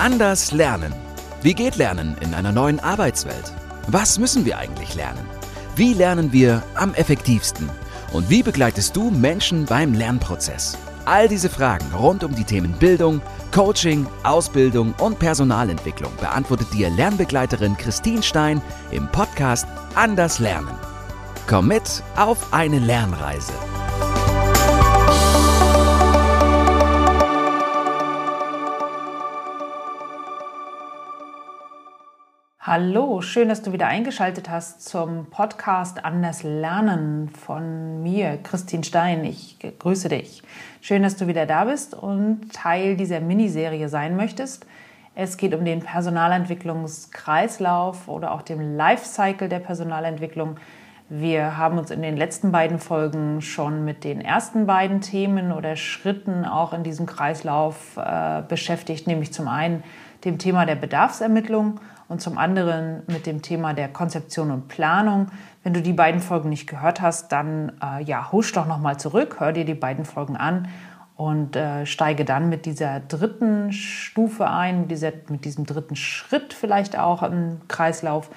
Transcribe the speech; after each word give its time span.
Anders 0.00 0.50
lernen. 0.52 0.94
Wie 1.42 1.52
geht 1.52 1.76
Lernen 1.76 2.16
in 2.22 2.32
einer 2.32 2.52
neuen 2.52 2.80
Arbeitswelt? 2.80 3.52
Was 3.86 4.18
müssen 4.18 4.46
wir 4.46 4.56
eigentlich 4.56 4.94
lernen? 4.94 5.26
Wie 5.76 5.92
lernen 5.92 6.32
wir 6.32 6.62
am 6.74 6.94
effektivsten? 6.94 7.68
Und 8.14 8.30
wie 8.30 8.42
begleitest 8.42 8.96
du 8.96 9.10
Menschen 9.10 9.66
beim 9.66 9.92
Lernprozess? 9.92 10.78
All 11.04 11.28
diese 11.28 11.50
Fragen 11.50 11.84
rund 11.94 12.24
um 12.24 12.34
die 12.34 12.44
Themen 12.44 12.72
Bildung, 12.72 13.20
Coaching, 13.54 14.06
Ausbildung 14.22 14.94
und 15.00 15.18
Personalentwicklung 15.18 16.16
beantwortet 16.18 16.72
dir 16.72 16.88
Lernbegleiterin 16.88 17.76
Christine 17.76 18.22
Stein 18.22 18.62
im 18.92 19.06
Podcast 19.08 19.66
Anders 19.96 20.38
Lernen. 20.38 20.78
Komm 21.46 21.68
mit 21.68 22.02
auf 22.16 22.54
eine 22.54 22.78
Lernreise. 22.78 23.52
Hallo, 32.62 33.22
schön, 33.22 33.48
dass 33.48 33.62
du 33.62 33.72
wieder 33.72 33.86
eingeschaltet 33.86 34.50
hast 34.50 34.86
zum 34.86 35.30
Podcast 35.30 36.04
Anders 36.04 36.42
Lernen 36.42 37.30
von 37.30 38.02
mir, 38.02 38.36
Christine 38.42 38.84
Stein. 38.84 39.24
Ich 39.24 39.56
grüße 39.78 40.10
dich. 40.10 40.42
Schön, 40.82 41.02
dass 41.02 41.16
du 41.16 41.26
wieder 41.26 41.46
da 41.46 41.64
bist 41.64 41.94
und 41.94 42.52
Teil 42.52 42.98
dieser 42.98 43.20
Miniserie 43.20 43.88
sein 43.88 44.14
möchtest. 44.14 44.66
Es 45.14 45.38
geht 45.38 45.54
um 45.54 45.64
den 45.64 45.80
Personalentwicklungskreislauf 45.80 48.08
oder 48.08 48.32
auch 48.32 48.42
dem 48.42 48.76
Lifecycle 48.76 49.48
der 49.48 49.60
Personalentwicklung. 49.60 50.58
Wir 51.08 51.56
haben 51.56 51.78
uns 51.78 51.90
in 51.90 52.02
den 52.02 52.18
letzten 52.18 52.52
beiden 52.52 52.78
Folgen 52.78 53.40
schon 53.40 53.86
mit 53.86 54.04
den 54.04 54.20
ersten 54.20 54.66
beiden 54.66 55.00
Themen 55.00 55.52
oder 55.52 55.76
Schritten 55.76 56.44
auch 56.44 56.74
in 56.74 56.82
diesem 56.82 57.06
Kreislauf 57.06 57.96
äh, 57.96 58.42
beschäftigt, 58.46 59.06
nämlich 59.06 59.32
zum 59.32 59.48
einen 59.48 59.82
dem 60.26 60.36
Thema 60.36 60.66
der 60.66 60.74
Bedarfsermittlung 60.74 61.80
und 62.10 62.20
zum 62.20 62.38
anderen 62.38 63.04
mit 63.06 63.24
dem 63.24 63.40
Thema 63.40 63.72
der 63.72 63.88
Konzeption 63.88 64.50
und 64.50 64.66
Planung. 64.66 65.28
Wenn 65.62 65.72
du 65.72 65.80
die 65.80 65.92
beiden 65.92 66.20
Folgen 66.20 66.48
nicht 66.48 66.66
gehört 66.66 67.00
hast, 67.00 67.30
dann 67.30 67.72
äh, 67.80 68.02
ja, 68.02 68.32
husch 68.32 68.52
doch 68.52 68.66
nochmal 68.66 68.98
zurück, 68.98 69.36
hör 69.38 69.52
dir 69.52 69.64
die 69.64 69.74
beiden 69.74 70.04
Folgen 70.04 70.36
an 70.36 70.66
und 71.16 71.54
äh, 71.54 71.86
steige 71.86 72.24
dann 72.24 72.48
mit 72.48 72.66
dieser 72.66 72.98
dritten 72.98 73.72
Stufe 73.72 74.50
ein, 74.50 74.80
mit, 74.80 74.90
dieser, 74.90 75.12
mit 75.28 75.44
diesem 75.44 75.66
dritten 75.66 75.94
Schritt 75.94 76.52
vielleicht 76.52 76.98
auch 76.98 77.22
im 77.22 77.60
Kreislauf. 77.68 78.28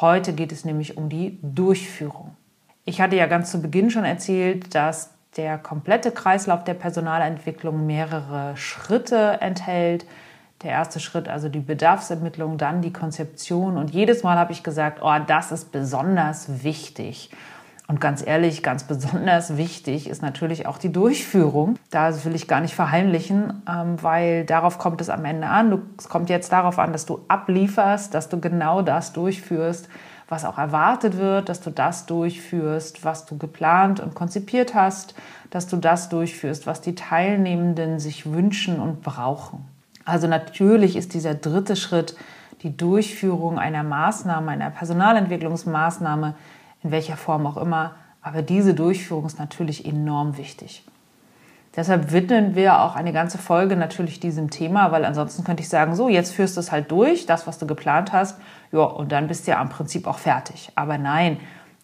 Heute 0.00 0.32
geht 0.32 0.52
es 0.52 0.64
nämlich 0.64 0.96
um 0.96 1.08
die 1.08 1.40
Durchführung. 1.42 2.36
Ich 2.84 3.00
hatte 3.00 3.16
ja 3.16 3.26
ganz 3.26 3.50
zu 3.50 3.60
Beginn 3.60 3.90
schon 3.90 4.04
erzählt, 4.04 4.72
dass 4.72 5.14
der 5.36 5.58
komplette 5.58 6.12
Kreislauf 6.12 6.62
der 6.62 6.74
Personalentwicklung 6.74 7.86
mehrere 7.86 8.56
Schritte 8.56 9.38
enthält 9.40 10.06
der 10.62 10.70
erste 10.70 11.00
Schritt, 11.00 11.28
also 11.28 11.48
die 11.48 11.60
Bedarfsermittlung, 11.60 12.58
dann 12.58 12.82
die 12.82 12.92
Konzeption. 12.92 13.76
Und 13.76 13.90
jedes 13.90 14.22
Mal 14.22 14.38
habe 14.38 14.52
ich 14.52 14.62
gesagt, 14.62 15.00
oh, 15.02 15.16
das 15.26 15.52
ist 15.52 15.70
besonders 15.72 16.64
wichtig. 16.64 17.30
Und 17.88 18.00
ganz 18.00 18.26
ehrlich, 18.26 18.62
ganz 18.62 18.84
besonders 18.84 19.56
wichtig 19.56 20.08
ist 20.08 20.22
natürlich 20.22 20.66
auch 20.66 20.78
die 20.78 20.92
Durchführung. 20.92 21.78
Da 21.90 22.24
will 22.24 22.34
ich 22.34 22.48
gar 22.48 22.60
nicht 22.60 22.74
verheimlichen, 22.74 23.62
ähm, 23.68 24.02
weil 24.02 24.44
darauf 24.44 24.78
kommt 24.78 25.00
es 25.00 25.08
am 25.08 25.24
Ende 25.24 25.46
an. 25.46 25.80
Es 25.98 26.08
kommt 26.08 26.28
jetzt 26.28 26.50
darauf 26.50 26.78
an, 26.78 26.92
dass 26.92 27.06
du 27.06 27.20
ablieferst, 27.28 28.12
dass 28.12 28.28
du 28.28 28.40
genau 28.40 28.82
das 28.82 29.12
durchführst, 29.12 29.88
was 30.28 30.44
auch 30.44 30.58
erwartet 30.58 31.18
wird, 31.18 31.48
dass 31.48 31.60
du 31.60 31.70
das 31.70 32.06
durchführst, 32.06 33.04
was 33.04 33.26
du 33.26 33.38
geplant 33.38 34.00
und 34.00 34.14
konzipiert 34.14 34.74
hast, 34.74 35.14
dass 35.50 35.68
du 35.68 35.76
das 35.76 36.08
durchführst, 36.08 36.66
was 36.66 36.80
die 36.80 36.96
Teilnehmenden 36.96 38.00
sich 38.00 38.32
wünschen 38.32 38.80
und 38.80 39.02
brauchen. 39.02 39.75
Also 40.06 40.28
natürlich 40.28 40.96
ist 40.96 41.12
dieser 41.12 41.34
dritte 41.34 41.76
Schritt 41.76 42.16
die 42.62 42.74
Durchführung 42.74 43.58
einer 43.58 43.82
Maßnahme, 43.82 44.52
einer 44.52 44.70
Personalentwicklungsmaßnahme, 44.70 46.34
in 46.82 46.90
welcher 46.90 47.16
Form 47.16 47.46
auch 47.46 47.58
immer. 47.58 47.96
Aber 48.22 48.40
diese 48.40 48.72
Durchführung 48.72 49.26
ist 49.26 49.38
natürlich 49.38 49.84
enorm 49.84 50.38
wichtig. 50.38 50.84
Deshalb 51.74 52.12
widmen 52.12 52.54
wir 52.54 52.80
auch 52.80 52.96
eine 52.96 53.12
ganze 53.12 53.36
Folge 53.36 53.76
natürlich 53.76 54.18
diesem 54.18 54.48
Thema, 54.48 54.92
weil 54.92 55.04
ansonsten 55.04 55.44
könnte 55.44 55.62
ich 55.62 55.68
sagen, 55.68 55.94
so, 55.94 56.08
jetzt 56.08 56.32
führst 56.32 56.56
du 56.56 56.60
es 56.60 56.72
halt 56.72 56.90
durch, 56.90 57.26
das, 57.26 57.46
was 57.46 57.58
du 57.58 57.66
geplant 57.66 58.12
hast, 58.12 58.40
ja, 58.72 58.80
und 58.80 59.12
dann 59.12 59.28
bist 59.28 59.46
du 59.46 59.50
ja 59.50 59.60
am 59.60 59.68
Prinzip 59.68 60.06
auch 60.06 60.18
fertig. 60.18 60.72
Aber 60.74 60.96
nein, 60.96 61.38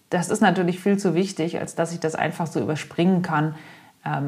das 0.08 0.30
ist 0.30 0.41
natürlich 0.41 0.80
viel 0.80 0.97
zu 0.97 1.14
wichtig, 1.14 1.58
als 1.58 1.74
dass 1.74 1.92
ich 1.92 2.00
das 2.00 2.14
einfach 2.14 2.47
so 2.47 2.60
überspringen 2.60 3.20
kann, 3.20 3.54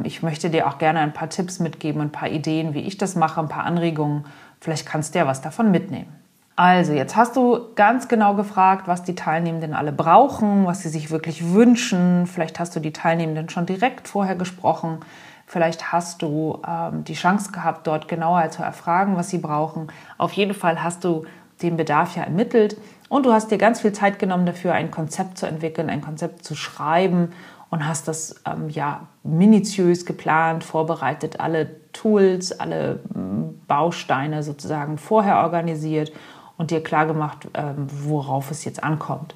ich 0.05 0.23
möchte 0.23 0.51
dir 0.51 0.69
auch 0.69 0.79
gerne 0.79 1.01
ein 1.01 1.13
paar 1.13 1.29
Tipps 1.29 1.59
mitgeben, 1.59 2.01
ein 2.01 2.13
paar 2.13 2.29
Ideen, 2.29 2.75
wie 2.75 2.81
ich 2.81 2.97
das 2.97 3.17
mache, 3.17 3.41
ein 3.41 3.49
paar 3.49 3.65
Anregungen. 3.65 4.25
Vielleicht 4.61 4.87
kannst 4.87 5.15
du 5.15 5.19
ja 5.19 5.27
was 5.27 5.41
davon 5.41 5.71
mitnehmen. 5.71 6.13
Also, 6.57 6.93
jetzt 6.93 7.17
hast 7.17 7.35
du 7.35 7.75
ganz 7.75 8.07
genau 8.07 8.35
gefragt, 8.35 8.87
was 8.87 9.03
die 9.03 9.17
Teilnehmenden 9.17 9.75
alle 9.75 9.91
brauchen, 9.91 10.67
was 10.67 10.83
sie 10.83 10.89
sich 10.89 11.11
wirklich 11.11 11.53
wünschen. 11.53 12.29
Vielleicht 12.29 12.61
hast 12.61 12.77
du 12.77 12.81
die 12.81 12.93
Teilnehmenden 12.93 13.49
schon 13.49 13.67
direkt 13.67 14.07
vorher 14.07 14.37
gesprochen. 14.37 15.01
Vielleicht 15.47 15.93
hast 15.93 16.23
du 16.23 16.63
ähm, 16.67 17.03
die 17.03 17.15
Chance 17.15 17.51
gehabt, 17.51 17.89
dort 17.89 18.07
genauer 18.07 18.51
zu 18.51 18.63
erfragen, 18.63 19.17
was 19.17 19.31
sie 19.31 19.39
brauchen. 19.39 19.89
Auf 20.17 20.33
jeden 20.33 20.55
Fall 20.55 20.83
hast 20.83 21.03
du 21.03 21.25
den 21.61 21.77
Bedarf 21.77 22.17
ja 22.17 22.23
ermittelt 22.23 22.77
und 23.09 23.27
du 23.27 23.33
hast 23.33 23.51
dir 23.51 23.59
ganz 23.59 23.81
viel 23.81 23.93
Zeit 23.93 24.19
genommen 24.19 24.47
dafür, 24.47 24.73
ein 24.73 24.91
Konzept 24.91 25.39
zu 25.39 25.47
entwickeln, 25.47 25.91
ein 25.91 26.01
Konzept 26.01 26.45
zu 26.45 26.55
schreiben 26.55 27.33
und 27.75 27.89
hast 27.89 28.07
das 28.07 28.37
ähm, 28.47 28.69
ja 28.69 29.09
minutiös 29.25 30.07
geplant, 30.07 30.63
vorbereitet, 30.63 31.41
alle 31.41 31.91
Tools, 31.93 32.53
alle 32.61 33.01
ähm, 33.17 33.63
Bausteine 33.67 34.45
sozusagen 34.45 34.97
vorher 34.97 35.39
organisiert 35.39 36.13
und 36.57 36.71
dir 36.71 36.85
klar 36.85 37.05
gemacht, 37.07 37.49
ähm, 37.53 37.89
worauf 37.89 38.53
es 38.53 38.65
jetzt 38.65 38.85
ankommt. 38.85 39.35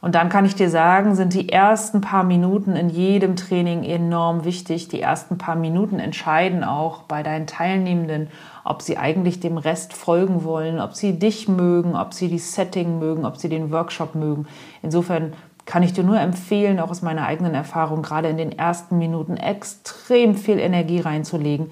Und 0.00 0.14
dann 0.14 0.28
kann 0.28 0.44
ich 0.44 0.54
dir 0.54 0.70
sagen, 0.70 1.16
sind 1.16 1.34
die 1.34 1.48
ersten 1.48 2.00
paar 2.00 2.22
Minuten 2.22 2.76
in 2.76 2.90
jedem 2.90 3.34
Training 3.34 3.82
enorm 3.82 4.44
wichtig. 4.44 4.86
Die 4.86 5.00
ersten 5.00 5.36
paar 5.38 5.56
Minuten 5.56 5.98
entscheiden 5.98 6.62
auch 6.62 7.02
bei 7.02 7.24
deinen 7.24 7.48
Teilnehmenden, 7.48 8.28
ob 8.62 8.82
sie 8.82 8.98
eigentlich 8.98 9.40
dem 9.40 9.58
Rest 9.58 9.94
folgen 9.94 10.44
wollen, 10.44 10.80
ob 10.80 10.94
sie 10.94 11.18
dich 11.18 11.48
mögen, 11.48 11.96
ob 11.96 12.14
sie 12.14 12.28
die 12.28 12.38
Setting 12.38 13.00
mögen, 13.00 13.24
ob 13.24 13.36
sie 13.38 13.48
den 13.48 13.72
Workshop 13.72 14.14
mögen. 14.14 14.46
Insofern 14.82 15.32
kann 15.68 15.82
ich 15.82 15.92
dir 15.92 16.02
nur 16.02 16.18
empfehlen, 16.18 16.80
auch 16.80 16.90
aus 16.90 17.02
meiner 17.02 17.26
eigenen 17.26 17.54
Erfahrung, 17.54 18.00
gerade 18.00 18.28
in 18.28 18.38
den 18.38 18.58
ersten 18.58 18.96
Minuten 18.96 19.36
extrem 19.36 20.34
viel 20.34 20.58
Energie 20.58 21.00
reinzulegen. 21.00 21.70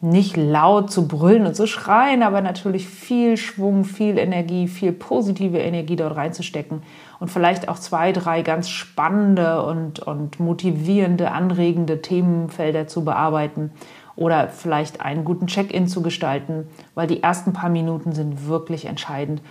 Nicht 0.00 0.36
laut 0.36 0.92
zu 0.92 1.08
brüllen 1.08 1.44
und 1.44 1.56
zu 1.56 1.66
schreien, 1.66 2.22
aber 2.22 2.40
natürlich 2.40 2.88
viel 2.88 3.36
Schwung, 3.36 3.84
viel 3.84 4.16
Energie, 4.16 4.68
viel 4.68 4.92
positive 4.92 5.58
Energie 5.58 5.96
dort 5.96 6.14
reinzustecken 6.14 6.84
und 7.18 7.32
vielleicht 7.32 7.68
auch 7.68 7.80
zwei, 7.80 8.12
drei 8.12 8.42
ganz 8.42 8.68
spannende 8.68 9.64
und, 9.64 9.98
und 9.98 10.38
motivierende, 10.38 11.32
anregende 11.32 12.00
Themenfelder 12.00 12.86
zu 12.86 13.04
bearbeiten 13.04 13.72
oder 14.14 14.48
vielleicht 14.48 15.00
einen 15.00 15.24
guten 15.24 15.48
Check-in 15.48 15.88
zu 15.88 16.00
gestalten, 16.00 16.68
weil 16.94 17.08
die 17.08 17.24
ersten 17.24 17.52
paar 17.52 17.70
Minuten 17.70 18.12
sind 18.12 18.46
wirklich 18.46 18.84
entscheidend 18.84 19.42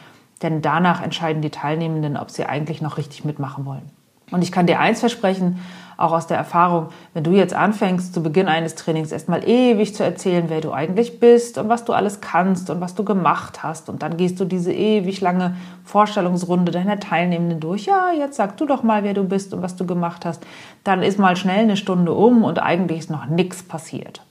denn 0.41 0.61
danach 0.61 1.01
entscheiden 1.01 1.41
die 1.41 1.49
Teilnehmenden, 1.49 2.17
ob 2.17 2.31
sie 2.31 2.45
eigentlich 2.45 2.81
noch 2.81 2.97
richtig 2.97 3.25
mitmachen 3.25 3.65
wollen. 3.65 3.89
Und 4.31 4.43
ich 4.43 4.51
kann 4.51 4.65
dir 4.65 4.79
eins 4.79 5.01
versprechen, 5.01 5.59
auch 5.97 6.13
aus 6.13 6.25
der 6.25 6.37
Erfahrung, 6.37 6.87
wenn 7.13 7.23
du 7.23 7.31
jetzt 7.31 7.53
anfängst, 7.53 8.13
zu 8.13 8.23
Beginn 8.23 8.47
eines 8.47 8.75
Trainings 8.75 9.11
erstmal 9.11 9.47
ewig 9.47 9.93
zu 9.93 10.03
erzählen, 10.03 10.45
wer 10.47 10.61
du 10.61 10.71
eigentlich 10.71 11.19
bist 11.19 11.57
und 11.57 11.69
was 11.69 11.85
du 11.85 11.93
alles 11.93 12.21
kannst 12.21 12.69
und 12.69 12.81
was 12.81 12.95
du 12.95 13.03
gemacht 13.03 13.61
hast, 13.61 13.89
und 13.89 14.01
dann 14.01 14.17
gehst 14.17 14.39
du 14.39 14.45
diese 14.45 14.73
ewig 14.73 15.21
lange 15.21 15.55
Vorstellungsrunde 15.83 16.71
deiner 16.71 16.99
Teilnehmenden 16.99 17.59
durch, 17.59 17.85
ja, 17.85 18.11
jetzt 18.17 18.37
sag 18.37 18.57
du 18.57 18.65
doch 18.65 18.83
mal, 18.83 19.03
wer 19.03 19.13
du 19.13 19.23
bist 19.23 19.53
und 19.53 19.61
was 19.61 19.75
du 19.75 19.85
gemacht 19.85 20.25
hast, 20.25 20.43
dann 20.83 21.03
ist 21.03 21.19
mal 21.19 21.35
schnell 21.35 21.59
eine 21.59 21.77
Stunde 21.77 22.13
um 22.13 22.43
und 22.43 22.59
eigentlich 22.59 22.99
ist 22.99 23.11
noch 23.11 23.27
nichts 23.27 23.61
passiert 23.61 24.21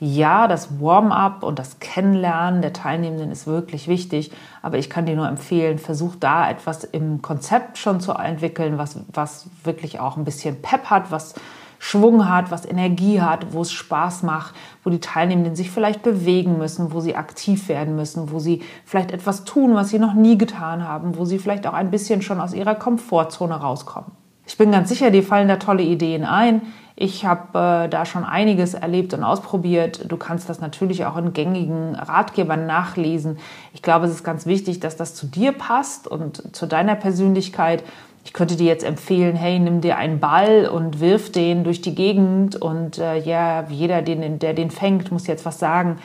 ja, 0.00 0.48
das 0.48 0.80
Warm-up 0.80 1.42
und 1.42 1.58
das 1.58 1.78
Kennenlernen 1.78 2.62
der 2.62 2.72
Teilnehmenden 2.72 3.30
ist 3.30 3.46
wirklich 3.46 3.86
wichtig, 3.86 4.32
aber 4.62 4.78
ich 4.78 4.88
kann 4.88 5.04
dir 5.04 5.14
nur 5.14 5.28
empfehlen, 5.28 5.78
versuch 5.78 6.16
da 6.18 6.48
etwas 6.50 6.84
im 6.84 7.20
Konzept 7.20 7.76
schon 7.76 8.00
zu 8.00 8.12
entwickeln, 8.12 8.78
was, 8.78 8.98
was 9.12 9.48
wirklich 9.62 10.00
auch 10.00 10.16
ein 10.16 10.24
bisschen 10.24 10.62
Pep 10.62 10.86
hat, 10.86 11.10
was 11.10 11.34
Schwung 11.78 12.28
hat, 12.28 12.50
was 12.50 12.64
Energie 12.64 13.20
hat, 13.20 13.52
wo 13.52 13.60
es 13.60 13.72
Spaß 13.72 14.22
macht, 14.22 14.54
wo 14.84 14.90
die 14.90 15.00
Teilnehmenden 15.00 15.54
sich 15.54 15.70
vielleicht 15.70 16.02
bewegen 16.02 16.56
müssen, 16.56 16.92
wo 16.92 17.00
sie 17.00 17.16
aktiv 17.16 17.68
werden 17.68 17.94
müssen, 17.94 18.32
wo 18.32 18.38
sie 18.38 18.62
vielleicht 18.86 19.12
etwas 19.12 19.44
tun, 19.44 19.74
was 19.74 19.90
sie 19.90 19.98
noch 19.98 20.14
nie 20.14 20.38
getan 20.38 20.86
haben, 20.86 21.18
wo 21.18 21.26
sie 21.26 21.38
vielleicht 21.38 21.66
auch 21.66 21.74
ein 21.74 21.90
bisschen 21.90 22.22
schon 22.22 22.40
aus 22.40 22.54
ihrer 22.54 22.74
Komfortzone 22.74 23.54
rauskommen. 23.54 24.12
Ich 24.46 24.58
bin 24.58 24.72
ganz 24.72 24.88
sicher, 24.88 25.10
dir 25.10 25.22
fallen 25.22 25.48
da 25.48 25.56
tolle 25.56 25.82
Ideen 25.82 26.24
ein. 26.24 26.62
Ich 27.02 27.24
habe 27.24 27.86
äh, 27.86 27.88
da 27.88 28.04
schon 28.04 28.24
einiges 28.24 28.74
erlebt 28.74 29.14
und 29.14 29.24
ausprobiert. 29.24 30.04
Du 30.12 30.18
kannst 30.18 30.50
das 30.50 30.60
natürlich 30.60 31.06
auch 31.06 31.16
in 31.16 31.32
gängigen 31.32 31.94
Ratgebern 31.94 32.66
nachlesen. 32.66 33.38
Ich 33.72 33.80
glaube, 33.80 34.04
es 34.04 34.12
ist 34.12 34.22
ganz 34.22 34.44
wichtig, 34.44 34.80
dass 34.80 34.98
das 34.98 35.14
zu 35.14 35.26
dir 35.26 35.52
passt 35.52 36.06
und 36.06 36.54
zu 36.54 36.66
deiner 36.66 36.96
Persönlichkeit. 36.96 37.84
Ich 38.26 38.34
könnte 38.34 38.54
dir 38.54 38.66
jetzt 38.66 38.84
empfehlen, 38.84 39.34
hey, 39.34 39.58
nimm 39.58 39.80
dir 39.80 39.96
einen 39.96 40.20
Ball 40.20 40.68
und 40.68 41.00
wirf 41.00 41.32
den 41.32 41.64
durch 41.64 41.80
die 41.80 41.94
Gegend 41.94 42.56
und 42.56 42.98
äh, 42.98 43.18
ja, 43.18 43.64
jeder, 43.70 44.02
den, 44.02 44.38
der 44.38 44.52
den 44.52 44.70
fängt, 44.70 45.10
muss 45.10 45.26
jetzt 45.26 45.46
was 45.46 45.58
sagen. 45.58 45.96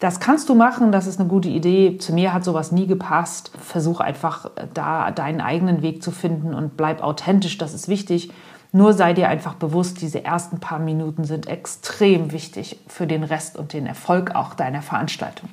Das 0.00 0.18
kannst 0.18 0.48
du 0.48 0.56
machen, 0.56 0.90
das 0.90 1.06
ist 1.06 1.20
eine 1.20 1.28
gute 1.28 1.48
Idee. 1.48 1.96
Zu 1.98 2.12
mir 2.12 2.34
hat 2.34 2.42
sowas 2.42 2.72
nie 2.72 2.88
gepasst. 2.88 3.52
Versuch 3.60 4.00
einfach 4.00 4.46
äh, 4.56 4.66
da 4.74 5.12
deinen 5.12 5.40
eigenen 5.40 5.82
Weg 5.82 6.02
zu 6.02 6.10
finden 6.10 6.54
und 6.54 6.76
bleib 6.76 7.04
authentisch, 7.04 7.56
das 7.56 7.72
ist 7.72 7.86
wichtig. 7.86 8.32
Nur 8.72 8.92
sei 8.92 9.14
dir 9.14 9.28
einfach 9.28 9.54
bewusst, 9.54 10.00
diese 10.00 10.24
ersten 10.24 10.60
paar 10.60 10.78
Minuten 10.78 11.24
sind 11.24 11.48
extrem 11.48 12.30
wichtig 12.30 12.78
für 12.86 13.06
den 13.06 13.24
Rest 13.24 13.56
und 13.56 13.72
den 13.72 13.86
Erfolg 13.86 14.34
auch 14.34 14.54
deiner 14.54 14.82
Veranstaltung. 14.82 15.48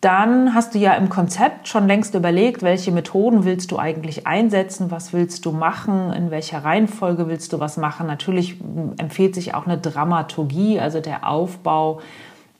Dann 0.00 0.54
hast 0.54 0.74
du 0.74 0.78
ja 0.78 0.92
im 0.94 1.08
Konzept 1.08 1.66
schon 1.66 1.86
längst 1.86 2.14
überlegt, 2.14 2.62
welche 2.62 2.92
Methoden 2.92 3.44
willst 3.44 3.70
du 3.70 3.78
eigentlich 3.78 4.26
einsetzen, 4.26 4.90
was 4.90 5.14
willst 5.14 5.46
du 5.46 5.52
machen, 5.52 6.12
in 6.12 6.30
welcher 6.30 6.62
Reihenfolge 6.62 7.26
willst 7.26 7.54
du 7.54 7.60
was 7.60 7.78
machen. 7.78 8.06
Natürlich 8.06 8.60
empfiehlt 8.98 9.34
sich 9.34 9.54
auch 9.54 9.66
eine 9.66 9.78
Dramaturgie, 9.78 10.78
also 10.78 11.00
der 11.00 11.26
Aufbau 11.26 12.02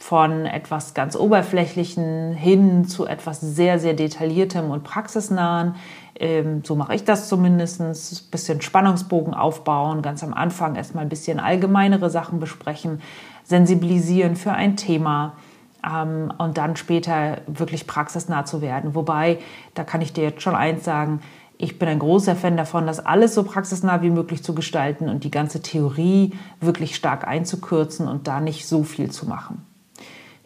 von 0.05 0.45
etwas 0.45 0.93
ganz 0.93 1.17
Oberflächlichen 1.17 2.35
hin 2.35 2.85
zu 2.85 3.07
etwas 3.07 3.41
sehr, 3.41 3.79
sehr 3.79 3.95
Detailliertem 3.95 4.71
und 4.71 4.85
Praxisnahen. 4.85 5.77
Ähm, 6.17 6.61
so 6.63 6.77
mache 6.77 6.95
ich 6.95 7.05
das 7.05 7.27
zumindest. 7.27 7.81
Ein 7.81 7.97
bisschen 8.31 8.61
Spannungsbogen 8.61 9.33
aufbauen, 9.33 10.03
ganz 10.03 10.23
am 10.23 10.35
Anfang 10.35 10.75
erstmal 10.75 11.05
ein 11.05 11.09
bisschen 11.09 11.41
allgemeinere 11.41 12.11
Sachen 12.11 12.39
besprechen, 12.39 13.01
sensibilisieren 13.45 14.37
für 14.37 14.53
ein 14.53 14.77
Thema 14.77 15.37
ähm, 15.83 16.31
und 16.37 16.59
dann 16.59 16.77
später 16.77 17.39
wirklich 17.47 17.87
praxisnah 17.87 18.45
zu 18.45 18.61
werden. 18.61 18.95
Wobei, 18.95 19.39
da 19.73 19.85
kann 19.85 20.03
ich 20.03 20.13
dir 20.13 20.25
jetzt 20.25 20.43
schon 20.43 20.55
eins 20.55 20.85
sagen, 20.85 21.23
ich 21.57 21.79
bin 21.79 21.89
ein 21.89 21.99
großer 21.99 22.37
Fan 22.37 22.59
davon, 22.59 22.87
das 22.87 23.01
alles 23.01 23.33
so 23.33 23.43
praxisnah 23.43 24.03
wie 24.03 24.11
möglich 24.11 24.45
zu 24.45 24.55
gestalten 24.55 25.09
und 25.09 25.25
die 25.25 25.31
ganze 25.31 25.63
Theorie 25.63 26.35
wirklich 26.61 26.95
stark 26.95 27.27
einzukürzen 27.27 28.07
und 28.07 28.29
da 28.29 28.43
nicht 28.43 28.69
so 28.69 28.83
viel 28.83 29.11
zu 29.11 29.25
machen. 29.25 29.65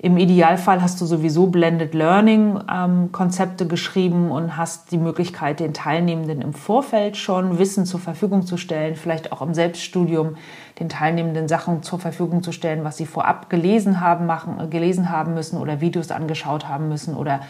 Im 0.00 0.16
Idealfall 0.16 0.80
hast 0.80 1.00
du 1.00 1.06
sowieso 1.06 1.48
Blended 1.48 1.92
Learning 1.92 2.60
ähm, 2.72 3.10
geschrieben 3.68 4.30
und 4.30 4.56
hast 4.56 4.92
die 4.92 4.96
Möglichkeit, 4.96 5.58
den 5.58 5.74
Teilnehmenden 5.74 6.40
im 6.40 6.52
Vorfeld 6.52 7.16
schon 7.16 7.58
Wissen 7.58 7.84
zur 7.84 7.98
Verfügung 7.98 8.46
zu 8.46 8.56
stellen, 8.58 8.94
vielleicht 8.94 9.32
auch 9.32 9.42
im 9.42 9.54
Selbststudium 9.54 10.36
den 10.78 10.88
Teilnehmenden 10.88 11.48
Sachen 11.48 11.82
zur 11.82 11.98
Verfügung 11.98 12.44
zu 12.44 12.52
stellen, 12.52 12.84
was 12.84 12.96
sie 12.96 13.06
vorab 13.06 13.50
gelesen 13.50 14.00
haben, 14.00 14.26
machen, 14.26 14.70
gelesen 14.70 15.10
haben 15.10 15.34
müssen 15.34 15.58
oder 15.58 15.80
Videos 15.80 16.12
angeschaut 16.12 16.68
haben 16.68 16.88
müssen 16.88 17.16
oder 17.16 17.40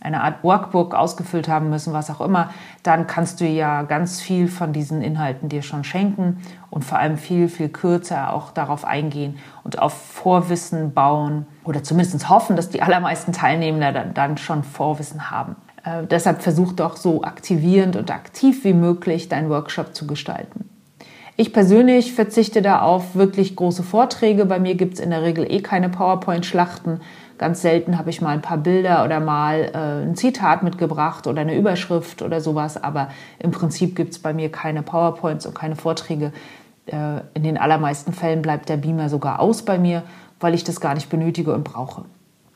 eine 0.00 0.22
Art 0.22 0.42
Workbook 0.42 0.94
ausgefüllt 0.94 1.48
haben 1.48 1.68
müssen, 1.68 1.92
was 1.92 2.10
auch 2.10 2.20
immer, 2.20 2.50
dann 2.82 3.06
kannst 3.06 3.40
du 3.40 3.44
ja 3.44 3.82
ganz 3.82 4.20
viel 4.20 4.48
von 4.48 4.72
diesen 4.72 5.02
Inhalten 5.02 5.48
dir 5.48 5.62
schon 5.62 5.84
schenken 5.84 6.40
und 6.70 6.84
vor 6.84 6.98
allem 6.98 7.18
viel, 7.18 7.48
viel 7.48 7.68
kürzer 7.68 8.32
auch 8.32 8.50
darauf 8.50 8.84
eingehen 8.84 9.36
und 9.62 9.78
auf 9.78 9.92
Vorwissen 9.92 10.94
bauen 10.94 11.46
oder 11.64 11.82
zumindest 11.82 12.28
hoffen, 12.28 12.56
dass 12.56 12.70
die 12.70 12.82
allermeisten 12.82 13.32
Teilnehmer 13.32 13.92
dann, 13.92 14.38
schon 14.38 14.62
Vorwissen 14.62 15.30
haben. 15.30 15.56
Äh, 15.84 16.06
deshalb 16.06 16.42
versuch 16.42 16.72
doch 16.72 16.96
so 16.96 17.22
aktivierend 17.22 17.96
und 17.96 18.10
aktiv 18.10 18.64
wie 18.64 18.72
möglich 18.72 19.28
deinen 19.28 19.50
Workshop 19.50 19.94
zu 19.94 20.06
gestalten. 20.06 20.70
Ich 21.36 21.54
persönlich 21.54 22.12
verzichte 22.12 22.60
da 22.60 22.82
auf 22.82 23.14
wirklich 23.14 23.56
große 23.56 23.82
Vorträge. 23.82 24.44
Bei 24.44 24.58
mir 24.58 24.74
gibt 24.74 24.94
es 24.94 25.00
in 25.00 25.08
der 25.08 25.22
Regel 25.22 25.50
eh 25.50 25.62
keine 25.62 25.88
PowerPoint-Schlachten, 25.88 27.00
Ganz 27.40 27.62
selten 27.62 27.96
habe 27.96 28.10
ich 28.10 28.20
mal 28.20 28.34
ein 28.34 28.42
paar 28.42 28.58
Bilder 28.58 29.02
oder 29.02 29.18
mal 29.18 29.70
äh, 29.72 30.04
ein 30.04 30.14
Zitat 30.14 30.62
mitgebracht 30.62 31.26
oder 31.26 31.40
eine 31.40 31.56
Überschrift 31.56 32.20
oder 32.20 32.42
sowas. 32.42 32.76
Aber 32.76 33.08
im 33.38 33.50
Prinzip 33.50 33.96
gibt 33.96 34.12
es 34.12 34.18
bei 34.18 34.34
mir 34.34 34.52
keine 34.52 34.82
PowerPoints 34.82 35.46
und 35.46 35.54
keine 35.54 35.74
Vorträge. 35.74 36.34
Äh, 36.84 37.20
in 37.32 37.42
den 37.42 37.56
allermeisten 37.56 38.12
Fällen 38.12 38.42
bleibt 38.42 38.68
der 38.68 38.76
Beamer 38.76 39.08
sogar 39.08 39.40
aus 39.40 39.62
bei 39.62 39.78
mir, 39.78 40.02
weil 40.38 40.52
ich 40.52 40.64
das 40.64 40.82
gar 40.82 40.92
nicht 40.92 41.08
benötige 41.08 41.54
und 41.54 41.64
brauche. 41.64 42.04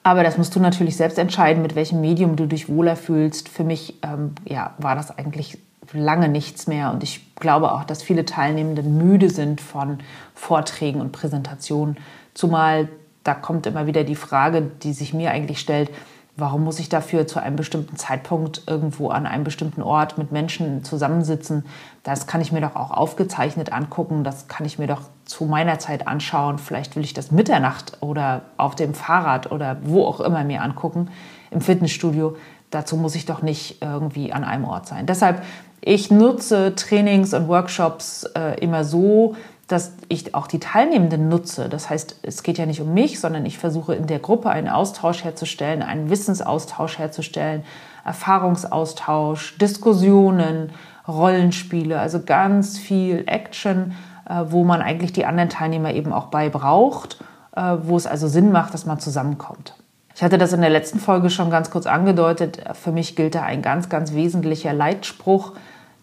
Aber 0.03 0.23
das 0.23 0.37
musst 0.37 0.55
du 0.55 0.61
natürlich 0.61 0.99
selbst 0.99 1.19
entscheiden, 1.19 1.63
mit 1.63 1.77
welchem 1.77 2.03
Medium 2.03 2.37
du 2.37 2.45
dich 2.45 2.69
wohler 2.69 2.97
fühlst. 2.97 3.49
Für 3.49 3.65
mich 3.65 3.95
ähm, 4.03 4.35
ja, 4.45 4.75
war 4.77 4.97
das 4.97 5.17
eigentlich 5.17 5.57
lange 5.95 6.29
nichts 6.29 6.67
mehr. 6.67 6.93
Und 6.93 7.03
ich 7.03 7.35
glaube 7.37 7.73
auch, 7.73 7.85
dass 7.85 8.03
viele 8.03 8.27
Teilnehmende 8.27 8.83
müde 8.83 9.31
sind 9.31 9.63
von 9.63 10.01
Vorträgen 10.35 11.01
und 11.01 11.13
Präsentationen. 11.13 11.97
Zumal 12.35 12.91
da 13.25 13.35
kommt 13.35 13.67
immer 13.67 13.87
wieder 13.87 14.05
die 14.05 14.15
Frage, 14.15 14.63
die 14.63 14.93
sich 14.93 15.15
mir 15.15 15.31
eigentlich 15.31 15.59
stellt, 15.59 15.91
warum 16.37 16.65
muss 16.65 16.79
ich 16.79 16.89
dafür 16.89 17.27
zu 17.27 17.41
einem 17.41 17.57
bestimmten 17.57 17.97
Zeitpunkt 17.97 18.63
irgendwo 18.67 19.09
an 19.09 19.27
einem 19.27 19.45
bestimmten 19.45 19.83
Ort 19.83 20.19
mit 20.19 20.33
Menschen 20.33 20.83
zusammensitzen? 20.85 21.65
Das 22.03 22.27
kann 22.27 22.41
ich 22.41 22.53
mir 22.53 22.61
doch 22.61 22.77
auch 22.77 22.91
aufgezeichnet 22.91 23.73
angucken, 23.73 24.25
das 24.25 24.49
kann 24.49 24.67
ich 24.67 24.79
mir 24.79 24.87
doch 24.87 25.03
zu 25.25 25.45
meiner 25.45 25.79
Zeit 25.79 26.07
anschauen. 26.07 26.59
Vielleicht 26.59 26.97
will 26.97 27.05
ich 27.05 27.15
das 27.15 27.31
Mitternacht 27.31 27.99
oder 28.01 28.43
auf 28.57 28.75
dem 28.75 28.95
Fahrrad 28.95 29.51
oder 29.53 29.79
wo 29.83 30.05
auch 30.05 30.21
immer 30.21 30.45
mir 30.45 30.63
angucken, 30.63 31.09
im 31.51 31.61
Fitnessstudio. 31.61 32.37
Dazu 32.71 32.97
muss 32.97 33.15
ich 33.15 33.27
doch 33.27 33.41
nicht 33.41 33.81
irgendwie 33.81 34.33
an 34.33 34.43
einem 34.43 34.65
Ort 34.65 34.89
sein. 34.89 35.07
Deshalb, 35.07 35.43
ich 35.81 36.11
nutze 36.11 36.75
Trainings 36.75 37.33
und 37.33 37.47
Workshops 37.47 38.25
äh, 38.35 38.59
immer 38.61 38.85
so, 38.85 39.37
dass 39.69 39.93
ich 40.09 40.35
auch 40.35 40.47
die 40.47 40.61
Teilnehmenden 40.61 41.29
nutze. 41.29 41.69
Das 41.69 41.89
heißt, 41.89 42.21
es 42.23 42.43
geht 42.43 42.59
ja 42.59 42.67
nicht 42.67 42.81
um 42.81 42.93
mich, 42.93 43.21
sondern 43.21 43.47
ich 43.47 43.59
versuche 43.59 43.95
in 43.95 44.07
der 44.07 44.19
Gruppe 44.19 44.51
einen 44.51 44.69
Austausch 44.69 45.25
herzustellen, 45.25 45.83
einen 45.83 46.11
Wissensaustausch 46.11 46.99
herzustellen, 46.99 47.65
Erfahrungsaustausch, 48.05 49.57
Diskussionen, 49.59 50.71
Rollenspiele, 51.09 51.99
also 51.99 52.23
ganz 52.23 52.79
viel 52.79 53.25
Action, 53.27 53.95
äh, 54.29 54.45
wo 54.49 54.65
man 54.65 54.83
eigentlich 54.83 55.13
die 55.13 55.27
anderen 55.27 55.49
Teilnehmer 55.49 55.93
eben 55.93 56.13
auch 56.13 56.27
bei 56.27 56.49
braucht, 56.49 57.19
äh, 57.57 57.77
wo 57.83 57.97
es 57.97 58.07
also 58.07 58.29
Sinn 58.29 58.53
macht, 58.53 58.75
dass 58.75 58.87
man 58.87 58.99
zusammenkommt. 59.01 59.75
Ich 60.15 60.23
hatte 60.23 60.39
das 60.39 60.53
in 60.53 60.61
der 60.61 60.71
letzten 60.71 61.01
Folge 61.01 61.29
schon 61.29 61.51
ganz 61.51 61.71
kurz 61.71 61.87
angedeutet. 61.87 62.63
Für 62.75 62.93
mich 62.93 63.17
gilt 63.17 63.35
da 63.35 63.43
ein 63.43 63.63
ganz, 63.63 63.89
ganz 63.89 64.15
wesentlicher 64.15 64.73
Leitspruch, 64.73 65.55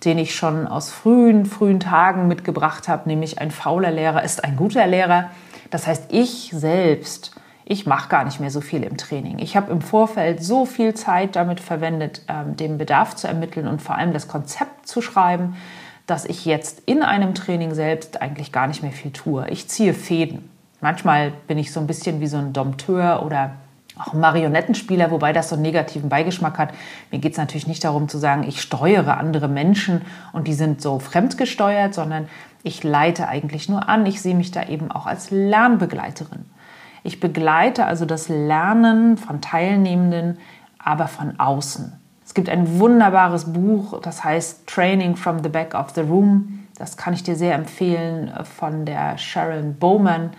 den 0.04 0.18
ich 0.18 0.36
schon 0.36 0.68
aus 0.68 0.92
frühen, 0.92 1.46
frühen 1.46 1.80
Tagen 1.80 2.28
mitgebracht 2.28 2.88
habe, 2.88 3.08
nämlich 3.08 3.40
ein 3.40 3.52
fauler 3.52 3.92
Lehrer 3.92 4.24
ist 4.24 4.44
ein 4.44 4.56
guter 4.56 4.88
Lehrer. 4.88 5.30
Das 5.70 5.88
heißt, 5.88 6.06
ich 6.10 6.52
selbst, 6.54 7.36
ich 7.66 7.86
mache 7.86 8.10
gar 8.10 8.26
nicht 8.26 8.40
mehr 8.40 8.52
so 8.52 8.62
viel 8.62 8.84
im 8.84 8.98
Training. 8.98 9.40
Ich 9.40 9.56
habe 9.56 9.72
im 9.72 9.82
Vorfeld 9.82 10.44
so 10.44 10.66
viel 10.66 10.94
Zeit 10.96 11.36
damit 11.36 11.60
verwendet, 11.60 12.24
ähm, 12.28 12.58
den 12.58 12.78
Bedarf 12.78 13.16
zu 13.16 13.28
ermitteln 13.28 13.68
und 13.68 13.82
vor 13.82 13.96
allem 13.96 14.12
das 14.12 14.28
Konzept 14.28 14.88
zu 14.88 15.02
schreiben, 15.02 15.56
dass 16.08 16.26
ich 16.26 16.46
jetzt 16.46 16.82
in 16.88 17.04
einem 17.04 17.36
Training 17.36 17.74
selbst 17.74 18.22
eigentlich 18.22 18.52
gar 18.52 18.68
nicht 18.68 18.82
mehr 18.82 18.92
viel 18.92 19.12
tue. 19.12 19.48
Ich 19.50 19.70
ziehe 19.70 19.94
Fäden. 19.94 20.50
Manchmal 20.82 21.32
bin 21.48 21.60
ich 21.60 21.72
so 21.72 21.80
ein 21.80 21.88
bisschen 21.88 22.20
wie 22.20 22.28
so 22.28 22.38
ein 22.38 22.54
Dompteur 22.54 23.24
oder 23.24 23.52
auch 24.02 24.14
Marionettenspieler, 24.14 25.12
wobei 25.12 25.34
das 25.34 25.50
so 25.50 25.56
einen 25.56 25.64
negativen 25.64 26.10
Beigeschmack 26.10 26.58
hat. 26.58 26.74
Mir 27.12 27.20
geht 27.20 27.34
es 27.34 27.38
natürlich 27.38 27.68
nicht 27.68 27.84
darum 27.84 28.10
zu 28.10 28.18
sagen, 28.18 28.44
ich 28.48 28.62
steuere 28.62 29.18
andere 29.18 29.48
Menschen 29.48 30.02
und 30.34 30.48
die 30.48 30.54
sind 30.54 30.82
so 30.82 31.00
fremdgesteuert, 31.00 31.94
sondern 31.94 32.28
ich 32.64 32.84
leite 32.84 33.28
eigentlich 33.28 33.70
nur 33.70 33.90
an. 33.90 34.06
Ich 34.06 34.22
sehe 34.22 34.36
mich 34.36 34.52
da 34.52 34.64
eben 34.68 34.92
auch 34.92 35.06
als 35.06 35.32
Lernbegleiterin. 35.32 36.46
Ich 37.04 37.20
begleite 37.20 37.86
also 37.86 38.06
das 38.06 38.30
Lernen 38.30 39.18
von 39.18 39.42
Teilnehmenden, 39.42 40.38
aber 40.78 41.08
von 41.08 41.40
außen. 41.40 41.94
Es 42.24 42.34
gibt 42.34 42.50
ein 42.50 42.80
wunderbares 42.80 43.52
Buch, 43.52 44.00
das 44.02 44.24
heißt 44.24 44.68
Training 44.68 45.16
from 45.16 45.44
the 45.44 45.50
Back 45.50 45.74
of 45.74 45.90
the 45.96 46.02
Room. 46.02 46.68
Das 46.78 46.96
kann 46.96 47.14
ich 47.14 47.24
dir 47.24 47.36
sehr 47.36 47.56
empfehlen 47.56 48.30
äh, 48.30 48.44
von 48.44 48.86
der 48.86 49.18
Sharon 49.18 49.76
Bowman. 49.76 50.32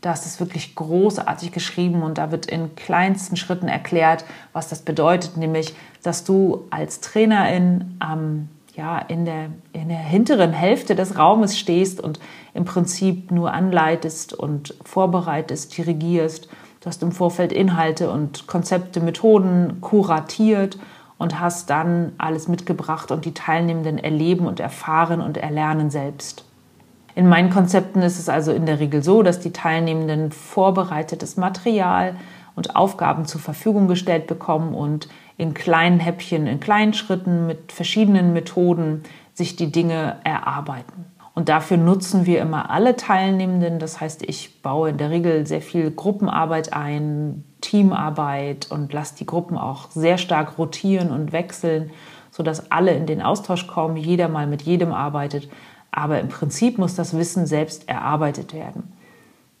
Das 0.00 0.24
ist 0.24 0.40
wirklich 0.40 0.74
großartig 0.74 1.52
geschrieben 1.52 2.02
und 2.02 2.16
da 2.16 2.30
wird 2.30 2.46
in 2.46 2.74
kleinsten 2.74 3.36
Schritten 3.36 3.68
erklärt, 3.68 4.24
was 4.52 4.68
das 4.68 4.80
bedeutet, 4.80 5.36
nämlich, 5.36 5.74
dass 6.02 6.24
du 6.24 6.64
als 6.70 7.00
Trainerin 7.00 7.98
ähm, 8.02 8.48
ja, 8.74 8.98
in, 8.98 9.26
der, 9.26 9.50
in 9.72 9.88
der 9.88 9.98
hinteren 9.98 10.52
Hälfte 10.52 10.94
des 10.94 11.18
Raumes 11.18 11.58
stehst 11.58 12.00
und 12.00 12.18
im 12.54 12.64
Prinzip 12.64 13.30
nur 13.30 13.52
anleitest 13.52 14.32
und 14.32 14.74
vorbereitest, 14.84 15.76
dirigierst. 15.76 16.48
Du 16.80 16.86
hast 16.86 17.02
im 17.02 17.12
Vorfeld 17.12 17.52
Inhalte 17.52 18.10
und 18.10 18.46
Konzepte, 18.46 19.00
Methoden 19.00 19.82
kuratiert 19.82 20.78
und 21.18 21.38
hast 21.38 21.68
dann 21.68 22.12
alles 22.16 22.48
mitgebracht 22.48 23.10
und 23.10 23.26
die 23.26 23.34
Teilnehmenden 23.34 23.98
erleben 23.98 24.46
und 24.46 24.60
erfahren 24.60 25.20
und 25.20 25.36
erlernen 25.36 25.90
selbst. 25.90 26.44
In 27.14 27.28
meinen 27.28 27.50
Konzepten 27.50 28.02
ist 28.02 28.18
es 28.18 28.28
also 28.28 28.52
in 28.52 28.66
der 28.66 28.80
Regel 28.80 29.02
so, 29.02 29.22
dass 29.22 29.40
die 29.40 29.52
Teilnehmenden 29.52 30.32
vorbereitetes 30.32 31.36
Material 31.36 32.14
und 32.54 32.76
Aufgaben 32.76 33.24
zur 33.24 33.40
Verfügung 33.40 33.88
gestellt 33.88 34.26
bekommen 34.26 34.74
und 34.74 35.08
in 35.36 35.54
kleinen 35.54 36.00
Häppchen, 36.00 36.46
in 36.46 36.60
kleinen 36.60 36.92
Schritten 36.92 37.46
mit 37.46 37.72
verschiedenen 37.72 38.32
Methoden 38.32 39.02
sich 39.32 39.56
die 39.56 39.72
Dinge 39.72 40.16
erarbeiten. 40.24 41.06
Und 41.34 41.48
dafür 41.48 41.78
nutzen 41.78 42.26
wir 42.26 42.40
immer 42.42 42.70
alle 42.70 42.96
Teilnehmenden. 42.96 43.78
Das 43.78 44.00
heißt, 44.00 44.22
ich 44.24 44.62
baue 44.62 44.90
in 44.90 44.98
der 44.98 45.10
Regel 45.10 45.46
sehr 45.46 45.62
viel 45.62 45.90
Gruppenarbeit 45.90 46.72
ein, 46.72 47.44
Teamarbeit 47.60 48.70
und 48.70 48.92
lasse 48.92 49.16
die 49.16 49.26
Gruppen 49.26 49.56
auch 49.56 49.90
sehr 49.90 50.18
stark 50.18 50.58
rotieren 50.58 51.10
und 51.10 51.32
wechseln, 51.32 51.90
sodass 52.30 52.70
alle 52.70 52.92
in 52.92 53.06
den 53.06 53.22
Austausch 53.22 53.66
kommen, 53.66 53.96
jeder 53.96 54.28
mal 54.28 54.46
mit 54.46 54.62
jedem 54.62 54.92
arbeitet 54.92 55.48
aber 55.92 56.20
im 56.20 56.28
Prinzip 56.28 56.78
muss 56.78 56.94
das 56.94 57.16
Wissen 57.16 57.46
selbst 57.46 57.88
erarbeitet 57.88 58.54
werden. 58.54 58.92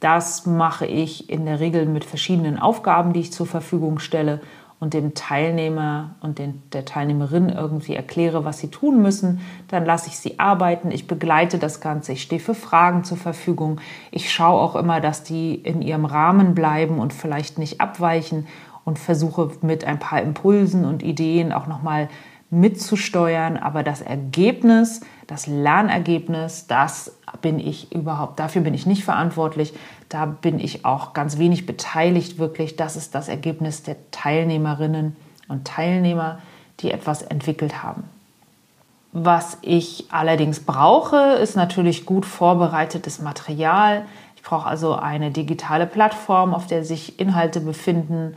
Das 0.00 0.46
mache 0.46 0.86
ich 0.86 1.28
in 1.28 1.44
der 1.44 1.60
Regel 1.60 1.86
mit 1.86 2.04
verschiedenen 2.04 2.58
Aufgaben, 2.58 3.12
die 3.12 3.20
ich 3.20 3.32
zur 3.32 3.46
Verfügung 3.46 3.98
stelle 3.98 4.40
und 4.80 4.94
dem 4.94 5.12
Teilnehmer 5.12 6.14
und 6.22 6.38
den, 6.38 6.62
der 6.72 6.86
Teilnehmerin 6.86 7.50
irgendwie 7.50 7.94
erkläre, 7.94 8.46
was 8.46 8.58
sie 8.58 8.68
tun 8.68 9.02
müssen. 9.02 9.40
Dann 9.68 9.84
lasse 9.84 10.08
ich 10.08 10.18
sie 10.18 10.38
arbeiten. 10.38 10.90
Ich 10.90 11.06
begleite 11.06 11.58
das 11.58 11.82
Ganze. 11.82 12.12
Ich 12.12 12.22
stehe 12.22 12.40
für 12.40 12.54
Fragen 12.54 13.04
zur 13.04 13.18
Verfügung. 13.18 13.78
Ich 14.10 14.32
schaue 14.32 14.58
auch 14.58 14.76
immer, 14.76 15.02
dass 15.02 15.22
die 15.22 15.54
in 15.54 15.82
ihrem 15.82 16.06
Rahmen 16.06 16.54
bleiben 16.54 16.98
und 16.98 17.12
vielleicht 17.12 17.58
nicht 17.58 17.82
abweichen 17.82 18.46
und 18.86 18.98
versuche 18.98 19.50
mit 19.60 19.84
ein 19.84 19.98
paar 19.98 20.22
Impulsen 20.22 20.86
und 20.86 21.02
Ideen 21.02 21.52
auch 21.52 21.66
nochmal 21.66 22.08
mitzusteuern. 22.50 23.56
Aber 23.56 23.82
das 23.82 24.00
Ergebnis, 24.02 25.00
das 25.26 25.46
Lernergebnis, 25.46 26.66
das 26.66 27.16
bin 27.40 27.58
ich 27.58 27.92
überhaupt, 27.92 28.38
dafür 28.38 28.62
bin 28.62 28.74
ich 28.74 28.86
nicht 28.86 29.04
verantwortlich. 29.04 29.72
Da 30.08 30.26
bin 30.26 30.58
ich 30.58 30.84
auch 30.84 31.12
ganz 31.12 31.38
wenig 31.38 31.66
beteiligt, 31.66 32.38
wirklich. 32.38 32.76
Das 32.76 32.96
ist 32.96 33.14
das 33.14 33.28
Ergebnis 33.28 33.84
der 33.84 33.96
Teilnehmerinnen 34.10 35.16
und 35.48 35.66
Teilnehmer, 35.66 36.40
die 36.80 36.90
etwas 36.90 37.22
entwickelt 37.22 37.82
haben. 37.82 38.04
Was 39.12 39.58
ich 39.62 40.06
allerdings 40.10 40.60
brauche, 40.60 41.16
ist 41.16 41.56
natürlich 41.56 42.06
gut 42.06 42.24
vorbereitetes 42.24 43.20
Material. 43.20 44.04
Ich 44.36 44.42
brauche 44.42 44.68
also 44.68 44.94
eine 44.94 45.32
digitale 45.32 45.86
Plattform, 45.86 46.54
auf 46.54 46.66
der 46.66 46.84
sich 46.84 47.18
Inhalte 47.18 47.60
befinden. 47.60 48.36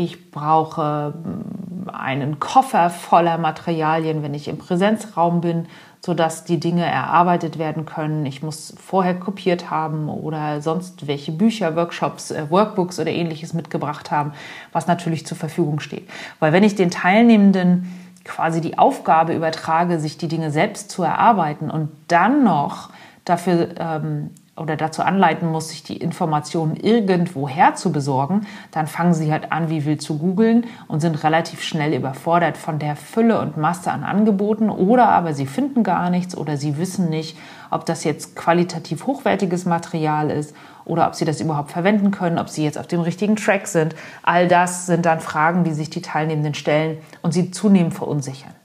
Ich 0.00 0.30
brauche 0.30 1.12
hm, 1.12 1.90
einen 1.92 2.40
Koffer 2.40 2.88
voller 2.88 3.36
Materialien, 3.36 4.22
wenn 4.22 4.32
ich 4.32 4.48
im 4.48 4.56
Präsenzraum 4.56 5.42
bin, 5.42 5.66
sodass 6.00 6.44
die 6.44 6.58
Dinge 6.58 6.86
erarbeitet 6.86 7.58
werden 7.58 7.84
können. 7.84 8.24
Ich 8.24 8.42
muss 8.42 8.74
vorher 8.80 9.14
kopiert 9.14 9.70
haben 9.70 10.08
oder 10.08 10.62
sonst 10.62 11.06
welche 11.06 11.32
Bücher, 11.32 11.76
Workshops, 11.76 12.30
äh, 12.30 12.46
Workbooks 12.48 12.98
oder 12.98 13.10
ähnliches 13.10 13.52
mitgebracht 13.52 14.10
haben, 14.10 14.32
was 14.72 14.86
natürlich 14.86 15.26
zur 15.26 15.36
Verfügung 15.36 15.80
steht. 15.80 16.08
Weil 16.38 16.54
wenn 16.54 16.64
ich 16.64 16.76
den 16.76 16.90
Teilnehmenden 16.90 17.92
quasi 18.24 18.62
die 18.62 18.78
Aufgabe 18.78 19.34
übertrage, 19.34 20.00
sich 20.00 20.16
die 20.16 20.28
Dinge 20.28 20.50
selbst 20.50 20.90
zu 20.90 21.02
erarbeiten 21.02 21.70
und 21.70 21.90
dann 22.08 22.42
noch 22.42 22.88
dafür 23.26 23.68
ähm, 23.78 24.30
oder 24.60 24.76
dazu 24.76 25.02
anleiten 25.02 25.50
muss, 25.50 25.70
sich 25.70 25.82
die 25.82 25.96
Informationen 25.96 26.76
irgendwoher 26.76 27.74
zu 27.76 27.92
besorgen, 27.92 28.46
dann 28.70 28.86
fangen 28.86 29.14
sie 29.14 29.32
halt 29.32 29.52
an, 29.52 29.70
wie 29.70 29.86
wild 29.86 30.02
zu 30.02 30.18
googeln 30.18 30.66
und 30.86 31.00
sind 31.00 31.24
relativ 31.24 31.62
schnell 31.62 31.94
überfordert 31.94 32.58
von 32.58 32.78
der 32.78 32.94
Fülle 32.94 33.40
und 33.40 33.56
Masse 33.56 33.90
an 33.90 34.04
Angeboten 34.04 34.68
oder 34.68 35.08
aber 35.08 35.32
sie 35.32 35.46
finden 35.46 35.82
gar 35.82 36.10
nichts 36.10 36.36
oder 36.36 36.58
sie 36.58 36.76
wissen 36.76 37.08
nicht, 37.08 37.38
ob 37.70 37.86
das 37.86 38.04
jetzt 38.04 38.36
qualitativ 38.36 39.06
hochwertiges 39.06 39.64
Material 39.64 40.30
ist 40.30 40.54
oder 40.84 41.06
ob 41.06 41.14
sie 41.14 41.24
das 41.24 41.40
überhaupt 41.40 41.70
verwenden 41.70 42.10
können, 42.10 42.38
ob 42.38 42.50
sie 42.50 42.62
jetzt 42.62 42.76
auf 42.76 42.86
dem 42.86 43.00
richtigen 43.00 43.36
Track 43.36 43.66
sind. 43.66 43.94
All 44.22 44.46
das 44.46 44.84
sind 44.84 45.06
dann 45.06 45.20
Fragen, 45.20 45.64
die 45.64 45.72
sich 45.72 45.88
die 45.88 46.02
Teilnehmenden 46.02 46.52
stellen 46.52 46.98
und 47.22 47.32
sie 47.32 47.50
zunehmend 47.50 47.94
verunsichern. 47.94 48.59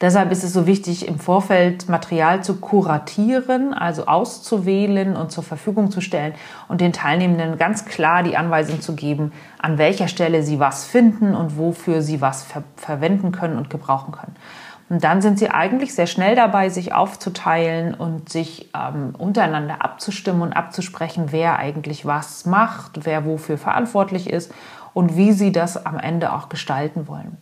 Deshalb 0.00 0.30
ist 0.30 0.44
es 0.44 0.52
so 0.52 0.66
wichtig, 0.66 1.08
im 1.08 1.18
Vorfeld 1.18 1.88
Material 1.88 2.44
zu 2.44 2.56
kuratieren, 2.56 3.72
also 3.72 4.06
auszuwählen 4.06 5.16
und 5.16 5.32
zur 5.32 5.42
Verfügung 5.42 5.90
zu 5.90 6.02
stellen 6.02 6.34
und 6.68 6.82
den 6.82 6.92
Teilnehmenden 6.92 7.56
ganz 7.56 7.86
klar 7.86 8.22
die 8.22 8.36
Anweisung 8.36 8.82
zu 8.82 8.94
geben, 8.94 9.32
an 9.58 9.78
welcher 9.78 10.08
Stelle 10.08 10.42
sie 10.42 10.60
was 10.60 10.84
finden 10.84 11.34
und 11.34 11.56
wofür 11.56 12.02
sie 12.02 12.20
was 12.20 12.42
ver 12.42 12.62
verwenden 12.76 13.32
können 13.32 13.56
und 13.56 13.70
gebrauchen 13.70 14.12
können. 14.12 14.36
Und 14.88 15.02
dann 15.02 15.20
sind 15.22 15.38
sie 15.38 15.50
eigentlich 15.50 15.94
sehr 15.94 16.06
schnell 16.06 16.36
dabei, 16.36 16.68
sich 16.68 16.92
aufzuteilen 16.92 17.94
und 17.94 18.28
sich 18.28 18.70
ähm, 18.74 19.14
untereinander 19.16 19.82
abzustimmen 19.82 20.42
und 20.42 20.52
abzusprechen, 20.52 21.28
wer 21.30 21.58
eigentlich 21.58 22.06
was 22.06 22.44
macht, 22.44 23.04
wer 23.04 23.24
wofür 23.24 23.58
verantwortlich 23.58 24.30
ist 24.30 24.52
und 24.92 25.16
wie 25.16 25.32
sie 25.32 25.52
das 25.52 25.86
am 25.86 25.98
Ende 25.98 26.32
auch 26.32 26.48
gestalten 26.48 27.08
wollen. 27.08 27.38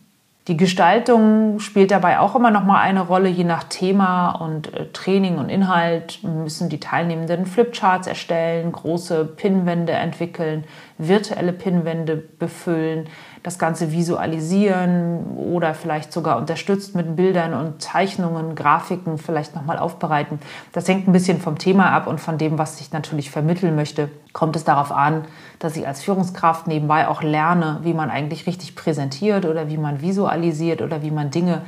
Die 0.47 0.57
Gestaltung 0.57 1.59
spielt 1.59 1.89
dabei 1.89 2.19
auch 2.19 2.35
immer 2.35 2.51
noch 2.51 2.63
mal 2.63 2.79
eine 2.79 3.01
Rolle, 3.01 3.29
je 3.29 3.43
nach 3.43 3.63
Thema 3.63 4.29
und 4.29 4.71
äh, 4.75 4.91
Training 4.93 5.39
und 5.39 5.49
Inhalt 5.49 6.19
müssen 6.21 6.69
die 6.69 6.79
Teilnehmenden 6.79 7.47
Flipcharts 7.47 8.05
erstellen, 8.05 8.71
große 8.71 9.25
Pinwände 9.25 9.93
entwickeln, 9.93 10.65
virtuelle 10.99 11.51
Pinwände 11.51 12.15
befüllen, 12.15 13.07
das 13.45 13.59
Ganze 13.59 13.91
visualisieren 13.91 15.37
oder 15.37 15.75
vielleicht 15.75 16.11
sogar 16.11 16.39
unterstützt 16.39 16.95
mit 16.95 17.15
Bildern 17.15 17.53
und 17.53 17.79
Zeichnungen, 17.79 18.55
Grafiken 18.55 19.19
vielleicht 19.19 19.55
nochmal 19.55 19.77
aufbereiten. 19.77 20.39
Das 20.71 20.87
hängt 20.87 21.07
ein 21.07 21.11
bisschen 21.11 21.39
vom 21.39 21.59
Thema 21.59 21.91
ab 21.91 22.07
und 22.07 22.19
von 22.19 22.39
dem, 22.39 22.57
was 22.57 22.81
ich 22.81 22.91
natürlich 22.91 23.29
vermitteln 23.29 23.75
möchte. 23.75 24.09
Kommt 24.33 24.55
es 24.55 24.63
darauf 24.63 24.91
an, 24.91 25.25
dass 25.59 25.77
ich 25.77 25.87
als 25.87 26.01
Führungskraft 26.01 26.65
nebenbei 26.65 27.07
auch 27.07 27.21
lerne, 27.21 27.81
wie 27.83 27.93
man 27.93 28.09
eigentlich 28.09 28.47
richtig 28.47 28.75
präsentiert 28.75 29.45
oder 29.45 29.69
wie 29.69 29.77
man 29.77 30.01
visualisiert 30.01 30.81
oder 30.81 31.03
wie 31.03 31.11
man 31.11 31.29
Dinge 31.29 31.61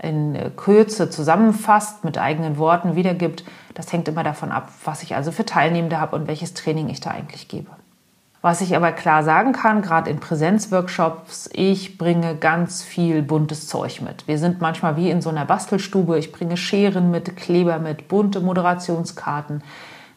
in 0.00 0.38
Kürze 0.54 1.10
zusammenfasst, 1.10 2.04
mit 2.04 2.16
eigenen 2.16 2.58
Worten 2.58 2.94
wiedergibt. 2.94 3.42
Das 3.74 3.92
hängt 3.92 4.06
immer 4.06 4.22
davon 4.22 4.52
ab, 4.52 4.68
was 4.84 5.02
ich 5.02 5.16
also 5.16 5.32
für 5.32 5.44
Teilnehmende 5.44 6.00
habe 6.00 6.14
und 6.14 6.28
welches 6.28 6.54
Training 6.54 6.90
ich 6.90 7.00
da 7.00 7.10
eigentlich 7.10 7.48
gebe. 7.48 7.72
Was 8.44 8.60
ich 8.60 8.76
aber 8.76 8.92
klar 8.92 9.24
sagen 9.24 9.52
kann, 9.52 9.80
gerade 9.80 10.10
in 10.10 10.20
Präsenzworkshops, 10.20 11.48
ich 11.54 11.96
bringe 11.96 12.36
ganz 12.36 12.82
viel 12.82 13.22
buntes 13.22 13.68
Zeug 13.68 14.02
mit. 14.02 14.28
Wir 14.28 14.38
sind 14.38 14.60
manchmal 14.60 14.98
wie 14.98 15.08
in 15.08 15.22
so 15.22 15.30
einer 15.30 15.46
Bastelstube. 15.46 16.18
Ich 16.18 16.30
bringe 16.30 16.58
Scheren 16.58 17.10
mit, 17.10 17.38
Kleber 17.38 17.78
mit, 17.78 18.06
bunte 18.06 18.40
Moderationskarten, 18.40 19.62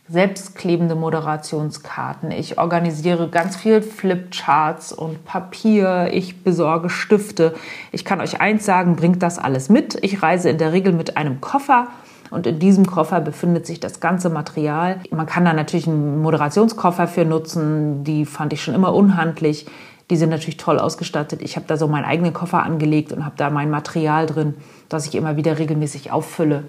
selbstklebende 0.09 0.95
Moderationskarten. 0.95 2.31
Ich 2.31 2.57
organisiere 2.57 3.29
ganz 3.29 3.55
viel 3.55 3.81
Flipcharts 3.81 4.91
und 4.91 5.23
Papier. 5.23 6.09
Ich 6.11 6.43
besorge 6.43 6.89
Stifte. 6.89 7.55
Ich 7.93 8.03
kann 8.03 8.19
euch 8.19 8.41
eins 8.41 8.65
sagen, 8.65 8.97
bringt 8.97 9.23
das 9.23 9.39
alles 9.39 9.69
mit. 9.69 9.97
Ich 10.03 10.21
reise 10.21 10.49
in 10.49 10.57
der 10.57 10.73
Regel 10.73 10.91
mit 10.91 11.15
einem 11.15 11.39
Koffer 11.39 11.87
und 12.29 12.47
in 12.47 12.59
diesem 12.59 12.85
Koffer 12.85 13.21
befindet 13.21 13.65
sich 13.65 13.79
das 13.79 13.99
ganze 13.99 14.29
Material. 14.29 14.99
Man 15.11 15.25
kann 15.25 15.45
da 15.45 15.53
natürlich 15.53 15.87
einen 15.87 16.21
Moderationskoffer 16.21 17.07
für 17.07 17.25
nutzen. 17.25 18.03
Die 18.03 18.25
fand 18.25 18.53
ich 18.53 18.63
schon 18.63 18.73
immer 18.73 18.93
unhandlich. 18.93 19.65
Die 20.09 20.15
sind 20.15 20.29
natürlich 20.29 20.57
toll 20.57 20.79
ausgestattet. 20.79 21.41
Ich 21.41 21.55
habe 21.55 21.67
da 21.67 21.77
so 21.77 21.87
meinen 21.87 22.05
eigenen 22.05 22.33
Koffer 22.33 22.63
angelegt 22.63 23.11
und 23.11 23.25
habe 23.25 23.35
da 23.37 23.49
mein 23.49 23.69
Material 23.69 24.25
drin, 24.25 24.55
das 24.89 25.05
ich 25.05 25.15
immer 25.15 25.35
wieder 25.35 25.59
regelmäßig 25.59 26.11
auffülle. 26.11 26.63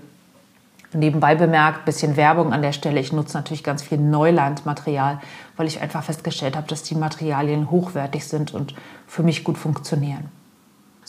Nebenbei 0.94 1.34
bemerkt, 1.34 1.84
bisschen 1.84 2.16
Werbung 2.16 2.52
an 2.52 2.62
der 2.62 2.72
Stelle. 2.72 2.98
Ich 2.98 3.12
nutze 3.12 3.36
natürlich 3.36 3.62
ganz 3.62 3.82
viel 3.82 3.98
Neulandmaterial, 3.98 5.20
weil 5.56 5.66
ich 5.66 5.82
einfach 5.82 6.02
festgestellt 6.02 6.56
habe, 6.56 6.66
dass 6.66 6.82
die 6.82 6.94
Materialien 6.94 7.70
hochwertig 7.70 8.26
sind 8.26 8.54
und 8.54 8.74
für 9.06 9.22
mich 9.22 9.44
gut 9.44 9.58
funktionieren. 9.58 10.37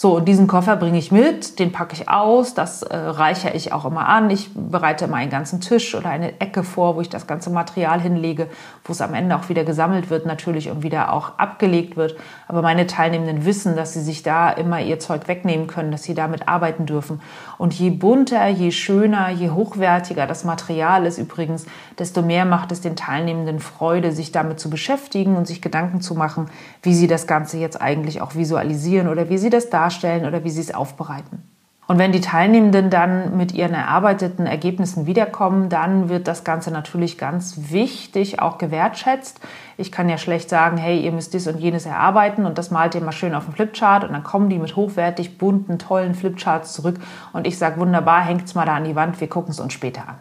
So, 0.02 0.16
und 0.16 0.30
diesen 0.30 0.48
Koffer 0.48 0.78
bringe 0.78 0.98
ich 0.98 1.12
mit, 1.12 1.60
den 1.60 1.74
packe 1.74 1.94
ich 1.94 2.08
aus, 2.08 2.54
das 2.54 2.84
äh, 2.84 2.96
reichere 2.96 3.54
ich 3.54 3.74
auch 3.74 3.84
immer 3.84 4.08
an. 4.08 4.30
Ich 4.30 4.50
bereite 4.54 5.04
immer 5.04 5.18
einen 5.18 5.30
ganzen 5.30 5.60
Tisch 5.60 5.94
oder 5.94 6.10
eine 6.10 6.40
Ecke 6.40 6.64
vor, 6.64 6.96
wo 6.96 7.02
ich 7.02 7.10
das 7.10 7.28
ganze 7.28 7.50
Material 7.50 8.00
hinlege, 8.00 8.48
wo 8.86 8.94
es 8.94 9.02
am 9.02 9.14
Ende 9.14 9.36
auch 9.36 9.50
wieder 9.50 9.66
gesammelt 9.66 10.10
wird 10.10 10.26
natürlich 10.26 10.70
und 10.70 10.84
wieder 10.84 11.12
auch 11.12 11.38
abgelegt 11.38 11.98
wird. 11.98 12.16
Aber 12.48 12.62
meine 12.62 12.88
Teilnehmenden 12.88 13.44
wissen, 13.44 13.76
dass 13.76 13.92
sie 13.92 14.00
sich 14.00 14.24
da 14.24 14.50
immer 14.50 14.80
ihr 14.80 15.00
Zeug 15.00 15.28
wegnehmen 15.28 15.68
können, 15.68 15.92
dass 15.92 16.04
sie 16.04 16.14
damit 16.14 16.48
arbeiten 16.48 16.86
dürfen. 16.86 17.20
Und 17.58 17.74
je 17.74 17.90
bunter, 17.90 18.48
je 18.48 18.72
schöner, 18.72 19.28
je 19.32 19.50
hochwertiger 19.50 20.28
das 20.28 20.46
Material 20.46 21.06
ist 21.06 21.18
übrigens, 21.18 21.66
desto 21.98 22.22
mehr 22.22 22.46
macht 22.46 22.72
es 22.72 22.80
den 22.80 22.96
Teilnehmenden 22.96 23.60
Freude, 23.60 24.14
sich 24.14 24.32
damit 24.32 24.62
zu 24.62 24.70
beschäftigen 24.70 25.36
und 25.36 25.46
sich 25.46 25.62
Gedanken 25.62 26.00
zu 26.00 26.16
machen, 26.16 26.50
wie 26.84 26.94
sie 26.94 27.08
das 27.08 27.28
Ganze 27.28 27.58
jetzt 27.58 27.82
eigentlich 27.82 28.22
auch 28.22 28.36
visualisieren 28.36 29.10
oder 29.10 29.28
wie 29.28 29.38
sie 29.38 29.50
das 29.50 29.70
darstellen 29.70 29.89
darstellen 29.90 30.26
oder 30.26 30.44
wie 30.44 30.50
sie 30.50 30.62
es 30.62 30.74
aufbereiten. 30.74 31.44
Und 31.88 31.98
wenn 31.98 32.12
die 32.12 32.22
Teilnehmenden 32.22 32.92
dann 32.92 33.36
mit 33.36 33.52
ihren 33.52 33.74
erarbeiteten 33.74 34.46
Ergebnissen 34.46 35.08
wiederkommen, 35.08 35.70
dann 35.70 36.08
wird 36.08 36.28
das 36.28 36.44
Ganze 36.44 36.70
natürlich 36.70 37.18
ganz 37.18 37.72
wichtig 37.72 38.40
auch 38.40 38.60
gewertschätzt. 38.60 39.40
Ich 39.76 39.92
kann 39.92 40.08
ja 40.08 40.20
schlecht 40.20 40.52
sagen, 40.52 40.78
hey, 40.78 41.00
ihr 41.00 41.12
müsst 41.12 41.34
dies 41.34 41.48
und 41.48 41.58
jenes 41.60 41.88
erarbeiten 41.88 42.46
und 42.46 42.60
das 42.60 42.70
malt 42.70 42.94
ihr 42.94 43.02
mal 43.02 43.12
schön 43.12 43.34
auf 43.34 43.46
dem 43.46 43.56
Flipchart 43.56 44.04
und 44.04 44.14
dann 44.14 44.24
kommen 44.24 44.50
die 44.50 44.60
mit 44.60 44.76
hochwertig 44.76 45.40
bunten, 45.40 45.80
tollen 45.80 46.14
Flipcharts 46.14 46.74
zurück 46.74 47.00
und 47.34 47.48
ich 47.48 47.58
sage, 47.58 47.80
wunderbar, 47.80 48.22
hängt 48.22 48.46
es 48.46 48.54
mal 48.54 48.68
da 48.68 48.76
an 48.76 48.84
die 48.84 48.96
Wand, 48.96 49.20
wir 49.20 49.28
gucken 49.28 49.50
es 49.50 49.60
uns 49.60 49.74
später 49.74 50.02
an. 50.08 50.16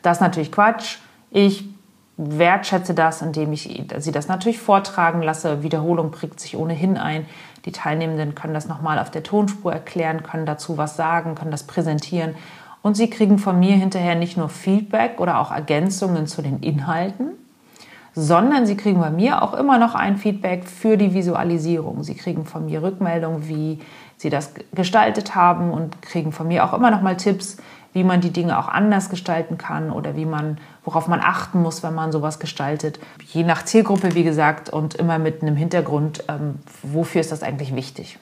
Das 0.00 0.16
ist 0.16 0.22
natürlich 0.22 0.50
Quatsch. 0.50 1.00
Ich 1.30 1.68
wertschätze 2.22 2.92
das, 2.92 3.22
indem 3.22 3.52
ich 3.52 3.82
sie 3.98 4.12
das 4.12 4.28
natürlich 4.28 4.58
vortragen 4.58 5.22
lasse. 5.22 5.62
Wiederholung 5.62 6.10
prägt 6.10 6.38
sich 6.38 6.56
ohnehin 6.56 6.98
ein. 6.98 7.26
Die 7.64 7.72
Teilnehmenden 7.72 8.34
können 8.34 8.54
das 8.54 8.68
nochmal 8.68 8.98
auf 8.98 9.10
der 9.10 9.22
Tonspur 9.22 9.72
erklären, 9.72 10.22
können 10.22 10.46
dazu 10.46 10.76
was 10.76 10.96
sagen, 10.96 11.34
können 11.34 11.50
das 11.50 11.64
präsentieren. 11.64 12.34
Und 12.82 12.96
sie 12.96 13.10
kriegen 13.10 13.38
von 13.38 13.58
mir 13.58 13.74
hinterher 13.74 14.14
nicht 14.14 14.36
nur 14.36 14.48
Feedback 14.48 15.20
oder 15.20 15.38
auch 15.38 15.50
Ergänzungen 15.50 16.26
zu 16.26 16.42
den 16.42 16.60
Inhalten, 16.60 17.32
sondern 18.14 18.66
sie 18.66 18.76
kriegen 18.76 19.00
bei 19.00 19.10
mir 19.10 19.42
auch 19.42 19.54
immer 19.54 19.78
noch 19.78 19.94
ein 19.94 20.16
Feedback 20.16 20.64
für 20.66 20.96
die 20.96 21.14
Visualisierung. 21.14 22.02
Sie 22.02 22.14
kriegen 22.14 22.44
von 22.44 22.66
mir 22.66 22.82
Rückmeldung, 22.82 23.48
wie 23.48 23.78
sie 24.16 24.30
das 24.30 24.52
gestaltet 24.74 25.34
haben 25.34 25.70
und 25.70 26.02
kriegen 26.02 26.32
von 26.32 26.48
mir 26.48 26.64
auch 26.64 26.74
immer 26.74 26.90
noch 26.90 27.02
mal 27.02 27.16
Tipps, 27.16 27.56
wie 27.92 28.04
man 28.04 28.20
die 28.20 28.30
Dinge 28.30 28.58
auch 28.58 28.68
anders 28.68 29.10
gestalten 29.10 29.58
kann 29.58 29.90
oder 29.90 30.14
wie 30.16 30.26
man, 30.26 30.58
worauf 30.84 31.08
man 31.08 31.20
achten 31.20 31.62
muss, 31.62 31.82
wenn 31.82 31.94
man 31.94 32.12
sowas 32.12 32.38
gestaltet. 32.38 33.00
Je 33.26 33.42
nach 33.42 33.64
Zielgruppe, 33.64 34.14
wie 34.14 34.22
gesagt, 34.22 34.68
und 34.70 34.94
immer 34.94 35.18
mit 35.18 35.42
einem 35.42 35.56
Hintergrund, 35.56 36.24
ähm, 36.28 36.56
wofür 36.82 37.20
ist 37.20 37.32
das 37.32 37.42
eigentlich 37.42 37.74
wichtig. 37.74 38.18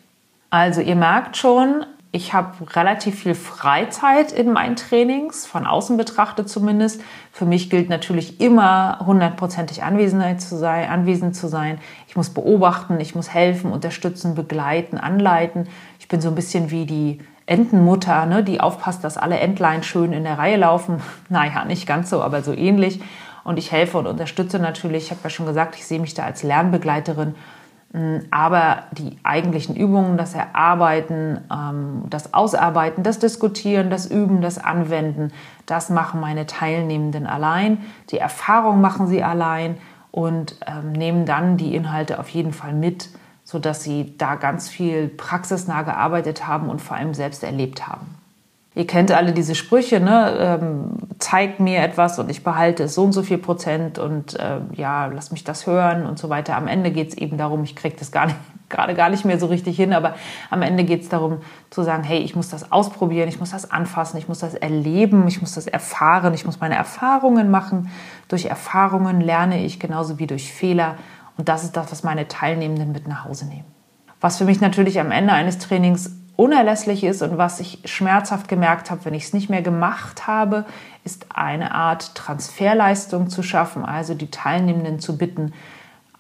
Also 0.51 0.81
ihr 0.81 0.97
merkt 0.97 1.37
schon, 1.37 1.85
ich 2.11 2.33
habe 2.33 2.55
relativ 2.75 3.21
viel 3.21 3.35
Freizeit 3.35 4.33
in 4.33 4.53
meinen 4.53 4.77
Trainings, 4.77 5.45
von 5.45 5.67
außen 5.67 5.99
betrachtet 5.99 6.49
zumindest. 6.49 7.03
Für 7.33 7.45
mich 7.45 7.69
gilt 7.69 7.91
natürlich 7.91 8.41
immer 8.41 9.01
hundertprozentig 9.05 9.83
anwesend 9.83 10.41
zu 10.41 10.57
sein, 10.57 10.89
anwesend 10.89 11.37
zu 11.37 11.49
sein. 11.49 11.79
Ich 12.07 12.17
muss 12.17 12.31
beobachten, 12.31 12.99
ich 12.99 13.15
muss 13.15 13.35
helfen, 13.35 13.71
unterstützen, 13.71 14.35
begleiten, 14.35 14.97
anleiten. 14.97 15.69
Ich 15.99 16.09
bin 16.09 16.23
so 16.23 16.29
ein 16.31 16.35
bisschen 16.35 16.71
wie 16.71 16.87
die 16.87 17.21
Entenmutter, 17.45 18.25
ne, 18.25 18.43
die 18.43 18.61
aufpasst, 18.61 19.05
dass 19.05 19.19
alle 19.19 19.39
Entlein 19.39 19.83
schön 19.83 20.15
in 20.15 20.25
der 20.25 20.39
Reihe 20.39 20.57
laufen. 20.57 21.03
Naja, 21.29 21.67
nicht 21.67 21.87
ganz 21.87 22.09
so, 22.09 22.23
aber 22.23 22.43
so 22.43 22.55
ähnlich. 22.55 23.01
Und 23.45 23.59
ich 23.59 23.71
helfe 23.71 23.99
und 23.99 24.07
unterstütze 24.07 24.59
natürlich. 24.59 25.05
Ich 25.05 25.11
habe 25.11 25.21
ja 25.25 25.31
schon 25.31 25.47
gesagt, 25.47 25.77
ich 25.77 25.87
sehe 25.87 26.01
mich 26.01 26.15
da 26.15 26.25
als 26.25 26.43
Lernbegleiterin 26.43 27.35
aber 28.31 28.85
die 28.93 29.17
eigentlichen 29.23 29.75
Übungen, 29.75 30.19
das 30.19 30.35
Erarbeiten, 30.35 31.41
ähm, 31.51 32.03
das 32.11 32.35
Ausarbeiten, 32.35 33.03
das 33.03 33.19
Diskutieren, 33.19 33.89
das 33.89 34.07
Üben, 34.07 34.43
das 34.43 34.59
Anwenden, 34.59 35.33
das 35.65 35.89
machen 35.89 36.21
meine 36.21 36.45
Teilnehmenden 36.45 37.27
allein. 37.27 37.79
Die 38.11 38.19
Erfahrung 38.19 38.83
machen 38.83 39.07
sie 39.07 39.23
allein 39.23 39.79
und 40.11 40.57
ähm, 40.67 40.93
nehmen 40.93 41.25
dann 41.25 41.57
die 41.57 41.75
Inhalte 41.75 42.19
auf 42.19 42.29
jeden 42.29 42.53
Fall 42.53 42.75
mit, 42.75 43.09
sodass 43.43 43.83
sie 43.85 44.15
da 44.19 44.35
ganz 44.35 44.69
viel 44.69 45.09
praxisnah 45.09 45.83
gearbeitet 45.83 46.47
haben 46.47 46.69
und 46.69 46.83
vor 46.83 46.99
allem 46.99 47.15
selbst 47.15 47.43
erlebt 47.43 47.89
haben. 47.89 48.18
Ihr 48.79 48.87
kennt 48.87 49.11
alle 49.11 49.33
diese 49.33 49.57
Sprüche, 49.57 49.99
ne? 49.99 50.37
Ähm, 50.39 50.91
zeig 51.19 51.59
mir 51.59 51.81
etwas 51.81 52.21
und 52.21 52.31
ich 52.31 52.45
behalte 52.45 52.85
es 52.85 52.95
so 52.95 53.03
und 53.03 53.11
so 53.11 53.25
viel 53.25 53.39
Prozent 53.39 53.99
und 53.99 54.39
äh, 54.39 54.61
ja, 54.75 55.07
lass 55.07 55.33
mich 55.33 55.43
das 55.43 55.67
hören 55.67 56.07
und 56.07 56.17
so 56.17 56.29
weiter. 56.29 56.55
Am 56.55 56.69
Ende 56.69 56.93
geht 56.93 57.09
es 57.09 57.15
eben 57.17 57.39
darum, 57.39 57.65
ich 57.65 57.75
kriege 57.75 57.97
das 57.99 58.13
gar 58.13 58.27
nicht, 58.27 58.39
gerade 58.69 58.95
gar 58.95 59.11
nicht 59.11 59.25
mehr 59.25 59.41
so 59.41 59.47
richtig 59.47 59.75
hin, 59.75 59.93
aber 59.93 60.15
am 60.49 60.63
Ende 60.63 60.85
geht 60.85 61.03
es 61.03 61.09
darum 61.09 61.39
zu 61.71 61.83
sagen, 61.83 62.05
hey, 62.05 62.21
ich 62.21 62.37
muss 62.37 62.51
das 62.51 62.71
ausprobieren, 62.71 63.29
ich 63.29 63.41
muss 63.41 63.51
das 63.51 63.69
anfassen, 63.69 64.17
ich 64.17 64.29
muss 64.29 64.39
das 64.39 64.55
erleben, 64.55 65.27
ich 65.27 65.41
muss 65.41 65.55
das 65.55 65.67
erfahren, 65.67 66.33
ich 66.33 66.47
muss 66.47 66.61
meine 66.61 66.77
Erfahrungen 66.77 67.51
machen. 67.51 67.91
Durch 68.29 68.45
Erfahrungen 68.45 69.21
lerne 69.21 69.65
ich 69.65 69.81
genauso 69.81 70.21
wie 70.21 70.29
durch 70.29 70.53
Fehler 70.53 70.95
und 71.37 71.49
das 71.49 71.65
ist 71.65 71.77
das, 71.77 71.91
was 71.91 72.05
meine 72.05 72.29
Teilnehmenden 72.29 72.93
mit 72.93 73.09
nach 73.09 73.25
Hause 73.25 73.49
nehmen. 73.49 73.65
Was 74.21 74.39
für 74.39 74.45
mich 74.45 74.61
natürlich 74.61 75.01
am 75.01 75.11
Ende 75.11 75.33
eines 75.33 75.59
Trainings 75.59 76.13
unerlässlich 76.39 77.03
ist 77.03 77.21
und 77.21 77.37
was 77.37 77.59
ich 77.59 77.81
schmerzhaft 77.85 78.47
gemerkt 78.47 78.93
habe, 78.93 79.05
wenn 79.05 79.15
ich 79.15 79.25
es 79.25 79.33
nicht 79.33 79.51
mehr 79.51 79.61
gemacht 79.61 80.29
habe, 80.29 80.67
ist 81.03 81.27
eine 81.35 81.75
Art 81.75 82.15
Transferleistung 82.15 83.29
zu 83.29 83.43
schaffen, 83.43 83.85
also 83.85 84.15
die 84.15 84.31
Teilnehmenden 84.31 85.01
zu 85.01 85.19
bitten, 85.19 85.53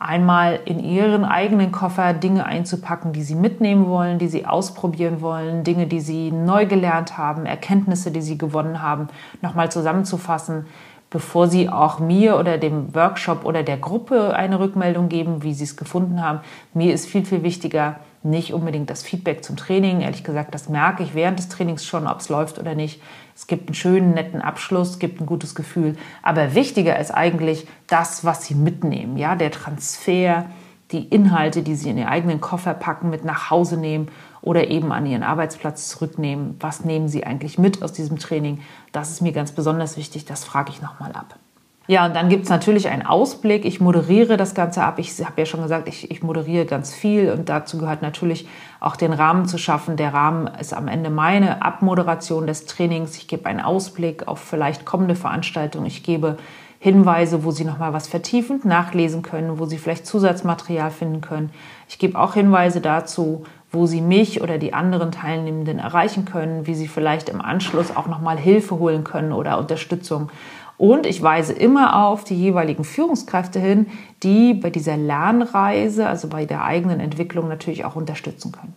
einmal 0.00 0.58
in 0.64 0.80
ihren 0.80 1.25
eigenen 1.25 1.70
Koffer 1.70 2.14
Dinge 2.14 2.46
einzupacken, 2.46 3.12
die 3.12 3.22
sie 3.22 3.37
mitnehmen 3.37 3.87
wollen, 3.87 4.18
die 4.18 4.26
sie 4.26 4.44
ausprobieren 4.44 5.20
wollen, 5.20 5.62
Dinge, 5.62 5.87
die 5.87 6.00
sie 6.00 6.32
neu 6.32 6.66
gelernt 6.66 7.16
haben, 7.16 7.46
Erkenntnisse, 7.46 8.10
die 8.10 8.22
sie 8.22 8.38
gewonnen 8.38 8.82
haben, 8.82 9.06
nochmal 9.40 9.70
zusammenzufassen, 9.70 10.66
bevor 11.10 11.46
sie 11.46 11.68
auch 11.68 12.00
mir 12.00 12.40
oder 12.40 12.58
dem 12.58 12.92
Workshop 12.92 13.44
oder 13.44 13.62
der 13.62 13.76
Gruppe 13.76 14.34
eine 14.34 14.58
Rückmeldung 14.58 15.08
geben, 15.08 15.44
wie 15.44 15.54
sie 15.54 15.64
es 15.64 15.76
gefunden 15.76 16.25
haben. 16.25 16.40
Mir 16.75 16.92
ist 16.92 17.06
viel, 17.06 17.25
viel 17.25 17.44
wichtiger, 17.44 18.00
nicht 18.22 18.52
unbedingt 18.52 18.90
das 18.90 19.02
Feedback 19.02 19.44
zum 19.44 19.56
Training. 19.56 20.00
Ehrlich 20.00 20.25
gesagt, 20.25 20.54
das 20.54 20.68
merke 20.68 21.02
ich 21.02 21.14
während 21.14 21.38
des 21.38 21.48
Trainings 21.48 21.84
schon, 21.84 22.06
ob 22.06 22.20
es 22.20 22.28
läuft 22.28 22.58
oder 22.58 22.75
nicht. 22.75 23.00
Es 23.34 23.46
gibt 23.46 23.68
einen 23.68 23.75
schönen, 23.75 24.14
netten 24.14 24.42
Abschluss, 24.42 24.90
es 24.90 24.98
gibt 24.98 25.20
ein 25.20 25.26
gutes 25.26 25.54
Gefühl. 25.54 25.96
Aber 26.22 26.54
wichtiger 26.54 26.98
ist 26.98 27.12
eigentlich 27.12 27.66
das, 27.87 28.25
was 28.25 28.44
Sie 28.44 28.54
mitnehmen. 28.54 29.16
Ja, 29.16 29.37
der 29.37 29.50
Transfer, 29.50 30.46
die 30.90 31.04
Inhalte, 31.04 31.62
die 31.62 31.75
Sie 31.75 31.90
in 31.90 31.98
Ihren 31.98 32.08
eigenen 32.08 32.40
Koffer 32.40 32.75
packen, 32.75 33.10
mit 33.10 33.24
nach 33.24 33.50
Hause 33.50 33.76
nehmen 33.76 34.09
oder 34.40 34.68
eben 34.68 34.92
an 34.92 35.07
Ihren 35.07 35.22
Arbeitsplatz 35.22 35.88
zurücknehmen. 35.88 36.57
Was 36.61 36.85
nehmen 36.85 37.09
Sie 37.09 37.24
eigentlich 37.24 37.59
mit 37.59 37.83
aus 37.83 37.92
diesem 37.92 38.18
Training? 38.18 38.61
Das 38.92 39.11
ist 39.11 39.22
mir 39.22 39.33
ganz 39.33 39.52
besonders 39.52 39.96
wichtig. 39.96 40.24
Das 40.24 40.44
frage 40.44 40.70
ich 40.70 40.83
nochmal 40.83 41.12
ab. 41.12 41.38
Ja, 41.90 42.05
und 42.05 42.14
dann 42.14 42.29
gibt 42.29 42.44
es 42.44 42.51
natürlich 42.51 42.88
einen 42.88 43.07
Ausblick. 43.07 43.64
Ich 43.64 43.81
moderiere 43.81 44.37
das 44.37 44.55
Ganze 44.55 44.83
ab. 44.83 44.98
Ich 44.98 45.24
habe 45.24 45.33
ja 45.38 45.46
schon 45.46 45.62
gesagt, 45.62 45.88
ich, 45.88 46.11
ich 46.11 46.22
moderiere 46.22 46.66
ganz 46.66 46.94
viel 46.94 47.33
und 47.33 47.48
dazu 47.48 47.79
gehört 47.79 48.03
natürlich 48.03 48.46
auch 48.79 48.94
den 48.94 49.14
Rahmen 49.14 49.46
zu 49.46 49.57
schaffen. 49.57 49.96
Der 49.96 50.12
Rahmen 50.12 50.48
ist 50.61 50.74
am 50.74 50.87
Ende 50.87 51.09
meine 51.09 51.62
Abmoderation 51.62 52.46
des 52.46 52.66
Trainings. 52.66 53.16
Ich 53.16 53.27
gebe 53.27 53.46
einen 53.46 53.62
Ausblick 53.62 54.29
auf 54.29 54.38
vielleicht 54.38 54.85
kommende 54.85 55.14
Veranstaltungen. 55.14 55.87
Ich 55.87 56.03
gebe 56.03 56.37
Hinweise, 56.79 57.42
wo 57.42 57.53
Sie 57.53 57.64
nochmal 57.64 57.94
was 57.94 58.07
vertiefend 58.07 58.66
nachlesen 58.66 59.22
können, 59.22 59.59
wo 59.59 59.64
Sie 59.64 59.79
vielleicht 59.79 60.07
Zusatzmaterial 60.07 60.90
finden 60.90 61.22
können. 61.22 61.51
Ich 61.88 61.98
gebe 61.98 62.20
auch 62.20 62.35
Hinweise 62.35 62.83
dazu, 62.83 63.44
wo 63.72 63.87
Sie 63.87 64.03
mich 64.03 64.42
oder 64.42 64.59
die 64.59 64.74
anderen 64.74 65.11
Teilnehmenden 65.11 65.79
erreichen 65.79 66.27
können, 66.27 66.66
wie 66.66 66.74
Sie 66.74 66.87
vielleicht 66.87 67.31
im 67.31 67.40
Anschluss 67.40 67.96
auch 67.96 68.07
nochmal 68.07 68.37
Hilfe 68.37 68.79
holen 68.79 69.05
können 69.05 69.33
oder 69.33 69.59
Unterstützung. 69.59 70.31
Und 70.78 71.06
ich 71.06 71.22
weise 71.22 71.52
immer 71.52 72.04
auf 72.06 72.22
die 72.22 72.36
jeweiligen 72.36 72.84
Führungskräfte 72.84 73.58
hin, 73.58 73.86
die 74.22 74.54
bei 74.54 74.70
dieser 74.70 74.96
Lernreise, 74.96 76.06
also 76.06 76.28
bei 76.28 76.46
der 76.46 76.64
eigenen 76.64 77.00
Entwicklung 77.00 77.48
natürlich 77.48 77.84
auch 77.84 77.96
unterstützen 77.96 78.52
können. 78.52 78.74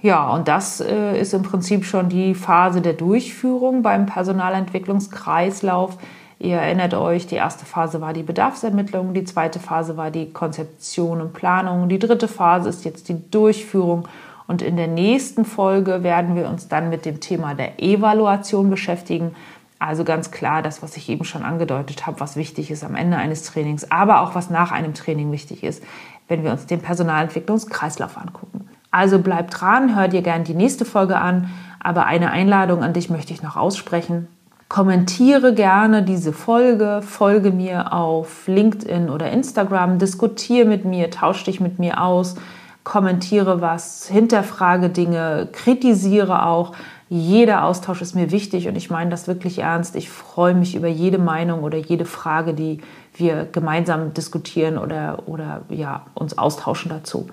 Ja, 0.00 0.30
und 0.30 0.48
das 0.48 0.80
äh, 0.80 1.20
ist 1.20 1.34
im 1.34 1.42
Prinzip 1.42 1.84
schon 1.84 2.08
die 2.08 2.34
Phase 2.34 2.80
der 2.80 2.94
Durchführung 2.94 3.82
beim 3.82 4.06
Personalentwicklungskreislauf. 4.06 5.98
Ihr 6.38 6.56
erinnert 6.56 6.94
euch, 6.94 7.26
die 7.26 7.34
erste 7.34 7.66
Phase 7.66 8.00
war 8.00 8.14
die 8.14 8.22
Bedarfsermittlung, 8.22 9.12
die 9.12 9.24
zweite 9.24 9.58
Phase 9.58 9.98
war 9.98 10.10
die 10.10 10.32
Konzeption 10.32 11.20
und 11.20 11.34
Planung, 11.34 11.90
die 11.90 11.98
dritte 11.98 12.28
Phase 12.28 12.70
ist 12.70 12.86
jetzt 12.86 13.10
die 13.10 13.30
Durchführung 13.30 14.08
und 14.46 14.62
in 14.62 14.76
der 14.76 14.88
nächsten 14.88 15.44
Folge 15.44 16.02
werden 16.02 16.34
wir 16.34 16.48
uns 16.48 16.66
dann 16.66 16.88
mit 16.88 17.04
dem 17.04 17.20
Thema 17.20 17.54
der 17.54 17.80
Evaluation 17.80 18.70
beschäftigen. 18.70 19.36
Also 19.80 20.04
ganz 20.04 20.30
klar 20.30 20.60
das, 20.60 20.82
was 20.82 20.96
ich 20.98 21.08
eben 21.08 21.24
schon 21.24 21.42
angedeutet 21.42 22.06
habe, 22.06 22.20
was 22.20 22.36
wichtig 22.36 22.70
ist 22.70 22.84
am 22.84 22.94
Ende 22.94 23.16
eines 23.16 23.44
Trainings, 23.44 23.90
aber 23.90 24.20
auch 24.20 24.34
was 24.34 24.50
nach 24.50 24.72
einem 24.72 24.92
Training 24.92 25.32
wichtig 25.32 25.64
ist, 25.64 25.82
wenn 26.28 26.44
wir 26.44 26.52
uns 26.52 26.66
den 26.66 26.82
Personalentwicklungskreislauf 26.82 28.18
angucken. 28.18 28.68
Also 28.90 29.20
bleibt 29.20 29.58
dran, 29.58 29.96
hört 29.96 30.12
dir 30.12 30.20
gerne 30.20 30.44
die 30.44 30.54
nächste 30.54 30.84
Folge 30.84 31.16
an, 31.16 31.48
aber 31.82 32.04
eine 32.04 32.30
Einladung 32.30 32.82
an 32.82 32.92
dich 32.92 33.08
möchte 33.08 33.32
ich 33.32 33.42
noch 33.42 33.56
aussprechen. 33.56 34.28
Kommentiere 34.68 35.54
gerne 35.54 36.02
diese 36.02 36.34
Folge, 36.34 37.00
folge 37.02 37.50
mir 37.50 37.94
auf 37.94 38.46
LinkedIn 38.48 39.08
oder 39.08 39.30
Instagram, 39.30 39.98
diskutiere 39.98 40.68
mit 40.68 40.84
mir, 40.84 41.10
tausche 41.10 41.46
dich 41.46 41.58
mit 41.58 41.78
mir 41.78 42.02
aus, 42.02 42.36
kommentiere 42.84 43.62
was, 43.62 44.08
hinterfrage 44.08 44.90
Dinge, 44.90 45.48
kritisiere 45.52 46.44
auch. 46.44 46.72
Jeder 47.12 47.64
Austausch 47.64 48.02
ist 48.02 48.14
mir 48.14 48.30
wichtig 48.30 48.68
und 48.68 48.76
ich 48.76 48.88
meine 48.88 49.10
das 49.10 49.26
wirklich 49.26 49.58
ernst. 49.58 49.96
Ich 49.96 50.08
freue 50.08 50.54
mich 50.54 50.76
über 50.76 50.86
jede 50.86 51.18
Meinung 51.18 51.64
oder 51.64 51.76
jede 51.76 52.04
Frage, 52.04 52.54
die 52.54 52.78
wir 53.14 53.48
gemeinsam 53.50 54.14
diskutieren 54.14 54.78
oder, 54.78 55.24
oder 55.26 55.62
ja, 55.70 56.06
uns 56.14 56.38
austauschen 56.38 56.88
dazu. 56.88 57.26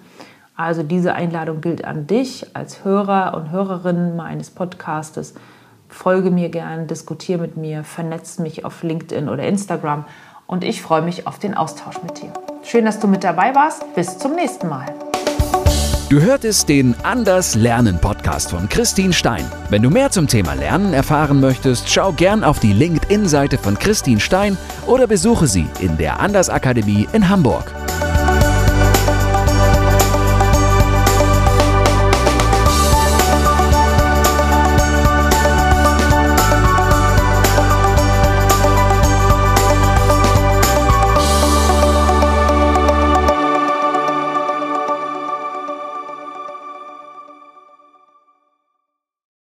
Also 0.56 0.82
diese 0.82 1.14
Einladung 1.14 1.62
gilt 1.62 1.86
an 1.86 2.08
dich 2.08 2.48
als 2.56 2.84
Hörer 2.84 3.38
und 3.38 3.52
Hörerin 3.52 4.16
meines 4.16 4.50
Podcastes. 4.50 5.36
Folge 5.90 6.32
mir 6.32 6.50
gern, 6.50 6.88
diskutiere 6.88 7.40
mit 7.40 7.56
mir, 7.56 7.84
vernetze 7.84 8.42
mich 8.42 8.66
auf 8.66 8.82
LinkedIn 8.82 9.30
oder 9.30 9.44
Instagram 9.44 10.06
und 10.48 10.64
ich 10.64 10.82
freue 10.82 11.04
mich 11.04 11.28
auf 11.28 11.38
den 11.38 11.54
Austausch 11.54 12.02
mit 12.02 12.20
dir. 12.20 12.34
Schön, 12.64 12.86
dass 12.86 13.00
du 13.00 13.08
mit 13.08 13.24
dabei 13.24 13.54
warst. 13.54 13.94
Bis 13.94 14.18
zum 14.18 14.34
nächsten 14.34 14.70
Mal. 14.70 14.88
Du 16.10 16.22
hörtest 16.22 16.70
den 16.70 16.96
Anders 17.04 17.54
Lernen 17.56 18.00
Podcast 18.00 18.52
von 18.52 18.70
Christine 18.70 19.12
Stein. 19.12 19.44
Wenn 19.70 19.82
du 19.82 19.90
mehr 19.90 20.10
zum 20.10 20.26
Thema 20.26 20.54
Lernen 20.54 20.94
erfahren 20.94 21.42
möchtest, 21.42 21.90
schau 21.90 22.14
gern 22.14 22.46
auf 22.46 22.62
die 22.62 22.72
LinkedIn-Seite 22.72 23.58
von 23.58 23.78
Christine 23.78 24.22
Stein 24.22 24.58
oder 24.86 25.06
besuche 25.06 25.48
sie 25.48 25.68
in 25.82 25.98
der 25.98 26.22
Anders 26.22 26.50
Akademie 26.50 27.10
in 27.12 27.28
Hamburg. 27.28 27.77